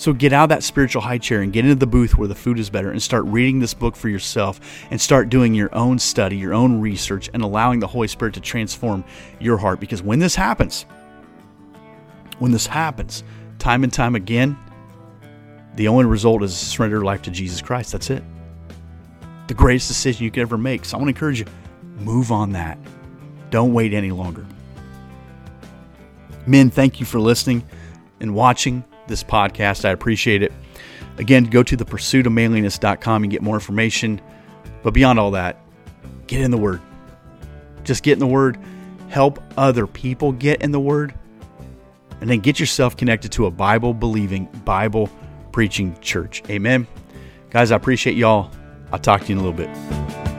So 0.00 0.14
get 0.14 0.32
out 0.32 0.44
of 0.44 0.48
that 0.48 0.62
spiritual 0.62 1.02
high 1.02 1.18
chair 1.18 1.42
and 1.42 1.52
get 1.52 1.66
into 1.66 1.74
the 1.74 1.86
booth 1.86 2.16
where 2.16 2.26
the 2.26 2.34
food 2.34 2.58
is 2.58 2.70
better 2.70 2.90
and 2.90 3.02
start 3.02 3.24
reading 3.26 3.58
this 3.58 3.74
book 3.74 3.94
for 3.94 4.08
yourself 4.08 4.58
and 4.90 4.98
start 4.98 5.28
doing 5.28 5.54
your 5.54 5.74
own 5.74 5.98
study, 5.98 6.38
your 6.38 6.54
own 6.54 6.80
research, 6.80 7.28
and 7.34 7.42
allowing 7.42 7.80
the 7.80 7.86
Holy 7.86 8.08
Spirit 8.08 8.32
to 8.32 8.40
transform 8.40 9.04
your 9.40 9.58
heart. 9.58 9.78
Because 9.78 10.02
when 10.02 10.18
this 10.18 10.34
happens, 10.34 10.86
when 12.38 12.50
this 12.50 12.66
happens, 12.66 13.22
time 13.58 13.84
and 13.84 13.92
time 13.92 14.14
again, 14.14 14.56
the 15.74 15.88
only 15.88 16.06
result 16.06 16.42
is 16.42 16.56
surrender 16.56 16.96
your 16.96 17.04
life 17.04 17.20
to 17.22 17.30
Jesus 17.30 17.60
Christ. 17.60 17.92
That's 17.92 18.08
it. 18.08 18.24
The 19.48 19.54
greatest 19.54 19.88
decision 19.88 20.24
you 20.24 20.30
could 20.30 20.40
ever 20.40 20.56
make. 20.56 20.86
So 20.86 20.96
I 20.96 20.98
want 20.98 21.08
to 21.08 21.14
encourage 21.14 21.40
you 21.40 21.46
move 21.98 22.32
on 22.32 22.52
that. 22.52 22.78
Don't 23.50 23.74
wait 23.74 23.92
any 23.92 24.12
longer. 24.12 24.46
Men, 26.50 26.68
thank 26.68 26.98
you 26.98 27.06
for 27.06 27.20
listening 27.20 27.64
and 28.18 28.34
watching 28.34 28.82
this 29.06 29.22
podcast. 29.22 29.84
I 29.84 29.90
appreciate 29.90 30.42
it. 30.42 30.52
Again, 31.16 31.44
go 31.44 31.62
to 31.62 31.76
the 31.76 31.84
pursuit 31.84 32.26
of 32.26 32.32
manliness.com 32.32 33.22
and 33.22 33.30
get 33.30 33.40
more 33.40 33.54
information. 33.54 34.20
But 34.82 34.92
beyond 34.92 35.20
all 35.20 35.30
that, 35.30 35.60
get 36.26 36.40
in 36.40 36.50
the 36.50 36.58
Word. 36.58 36.80
Just 37.84 38.02
get 38.02 38.14
in 38.14 38.18
the 38.18 38.26
Word, 38.26 38.58
help 39.08 39.40
other 39.56 39.86
people 39.86 40.32
get 40.32 40.60
in 40.60 40.72
the 40.72 40.80
Word, 40.80 41.14
and 42.20 42.28
then 42.28 42.40
get 42.40 42.58
yourself 42.58 42.96
connected 42.96 43.30
to 43.30 43.46
a 43.46 43.50
Bible 43.52 43.94
believing, 43.94 44.46
Bible 44.64 45.08
preaching 45.52 45.96
church. 46.00 46.42
Amen. 46.50 46.84
Guys, 47.50 47.70
I 47.70 47.76
appreciate 47.76 48.16
y'all. 48.16 48.50
I'll 48.90 48.98
talk 48.98 49.20
to 49.20 49.28
you 49.28 49.38
in 49.38 49.44
a 49.44 49.48
little 49.48 49.56
bit. 49.56 50.29